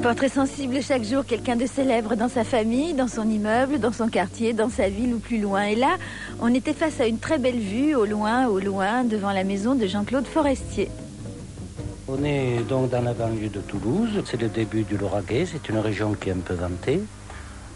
Portrait 0.03 0.29
sensible 0.29 0.83
chaque 0.83 1.03
jour, 1.03 1.25
quelqu'un 1.25 1.57
de 1.57 1.65
célèbre 1.65 2.15
dans 2.15 2.29
sa 2.29 2.45
famille, 2.45 2.93
dans 2.93 3.09
son 3.09 3.27
immeuble, 3.27 3.81
dans 3.81 3.91
son 3.91 4.09
quartier, 4.09 4.53
dans 4.53 4.69
sa 4.69 4.91
ville 4.91 5.15
ou 5.15 5.19
plus 5.19 5.39
loin. 5.39 5.63
Et 5.63 5.77
là, 5.77 5.97
on 6.43 6.53
était 6.53 6.75
face 6.75 7.01
à 7.01 7.07
une 7.07 7.19
très 7.19 7.39
belle 7.39 7.59
vue, 7.59 7.95
au 7.95 8.05
loin, 8.05 8.47
au 8.49 8.59
loin, 8.59 9.03
devant 9.03 9.33
la 9.33 9.45
maison 9.45 9.75
de 9.75 9.87
Jean-Claude 9.87 10.27
Forestier. 10.27 10.91
On 12.07 12.23
est 12.23 12.59
donc 12.69 12.91
dans 12.91 13.01
la 13.01 13.15
banlieue 13.15 13.49
de 13.49 13.61
Toulouse. 13.61 14.23
C'est 14.27 14.41
le 14.41 14.49
début 14.49 14.83
du 14.85 14.97
Lauragais. 14.99 15.47
C'est 15.51 15.69
une 15.71 15.79
région 15.79 16.13
qui 16.15 16.29
est 16.29 16.33
un 16.33 16.37
peu 16.37 16.55
vantée. 16.55 17.01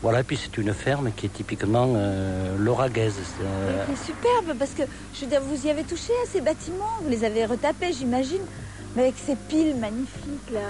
Voilà, 0.03 0.23
puis 0.23 0.37
c'est 0.41 0.57
une 0.59 0.73
ferme 0.75 1.11
qui 1.17 1.27
est 1.27 1.31
typiquement 1.31 1.93
euh, 1.97 2.57
lauragaise. 2.59 3.15
Euh, 3.43 3.85
C'est 3.89 4.13
superbe 4.13 4.57
parce 4.57 4.71
que 4.71 4.83
je 5.15 5.21
veux 5.23 5.27
dire, 5.27 5.41
vous 5.41 5.67
y 5.67 5.71
avez 5.71 5.83
touché 5.83 6.13
à 6.25 6.29
ces 6.31 6.41
bâtiments, 6.41 6.85
vous 7.03 7.09
les 7.09 7.25
avez 7.25 7.45
retapés, 7.47 7.93
j'imagine, 7.93 8.43
mais 8.95 9.03
avec 9.03 9.15
ces 9.19 9.35
piles 9.35 9.75
magnifiques 9.75 10.51
là. 10.53 10.61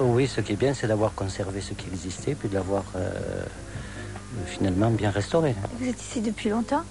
oui, 0.00 0.28
ce 0.28 0.40
qui 0.40 0.52
est 0.52 0.56
bien, 0.56 0.72
c'est 0.72 0.86
d'avoir 0.86 1.14
conservé 1.14 1.60
ce 1.62 1.74
qui 1.74 1.88
existait, 1.88 2.36
puis 2.36 2.48
de 2.48 2.54
l'avoir 2.54 2.84
euh, 2.94 3.10
finalement 4.46 4.90
bien 4.90 5.10
restauré 5.10 5.56
Vous 5.80 5.88
êtes 5.88 6.00
ici 6.00 6.20
depuis 6.20 6.50
longtemps? 6.50 6.82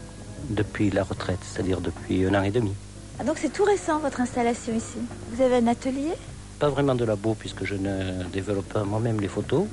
Depuis 0.49 0.89
la 0.89 1.03
retraite, 1.03 1.39
c'est-à-dire 1.43 1.79
depuis 1.79 2.25
un 2.25 2.33
an 2.37 2.43
et 2.43 2.51
demi. 2.51 2.73
Ah, 3.19 3.23
Donc 3.23 3.37
c'est 3.37 3.51
tout 3.51 3.63
récent 3.63 3.99
votre 3.99 4.21
installation 4.21 4.73
ici. 4.73 4.99
Vous 5.31 5.41
avez 5.41 5.57
un 5.57 5.67
atelier? 5.67 6.13
Pas 6.59 6.69
vraiment 6.69 6.95
de 6.95 7.05
labo 7.05 7.35
puisque 7.35 7.65
je 7.65 7.75
ne 7.75 8.23
développe 8.31 8.71
pas 8.71 8.83
moi-même 8.83 9.19
les 9.19 9.27
photos, 9.27 9.65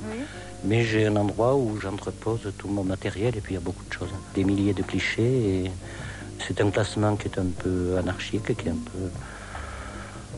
mais 0.65 0.83
j'ai 0.83 1.07
un 1.07 1.15
endroit 1.15 1.55
où 1.55 1.79
j'entrepose 1.79 2.51
tout 2.57 2.67
mon 2.67 2.83
matériel 2.83 3.37
et 3.37 3.41
puis 3.41 3.53
il 3.53 3.55
y 3.55 3.57
a 3.57 3.61
beaucoup 3.61 3.85
de 3.85 3.93
choses. 3.93 4.13
Des 4.33 4.43
milliers 4.43 4.73
de 4.73 4.83
clichés 4.83 5.65
et 5.65 5.71
c'est 6.45 6.59
un 6.61 6.69
classement 6.69 7.15
qui 7.15 7.27
est 7.29 7.39
un 7.39 7.51
peu 7.57 7.97
anarchique, 7.97 8.55
qui 8.57 8.67
est 8.67 8.71
un 8.71 8.83
peu 8.91 9.09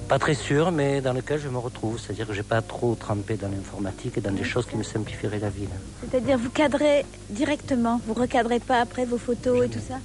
pas 0.08 0.20
très 0.20 0.36
sûr, 0.36 0.72
mais 0.72 1.02
dans 1.02 1.13
lequel 1.13 1.39
je 1.39 1.50
me 1.50 1.58
retrouve. 1.58 2.00
C'est-à-dire 2.00 2.28
que 2.28 2.34
j'ai 2.34 2.44
pas 2.44 2.62
trop 2.62 2.96
trempé 2.96 3.38
dans 3.38 3.50
l'informatique 3.50 4.18
et 4.18 4.22
dans 4.22 4.32
des 4.32 4.44
choses 4.44 4.68
qui 4.68 4.78
me 4.78 4.84
simplifieraient 4.84 5.39
la 5.39 5.50
vie. 5.50 5.68
C'est-à-dire 6.02 6.38
vous 6.38 6.52
cadrez 6.52 7.06
directement, 7.30 8.00
vous 8.06 8.13
recadrez 8.13 8.60
pas 8.60 8.82
après 8.82 9.06
vos 9.06 9.18
photos 9.18 9.65
et 9.65 9.70
tout 9.70 9.80
ça? 9.80 9.96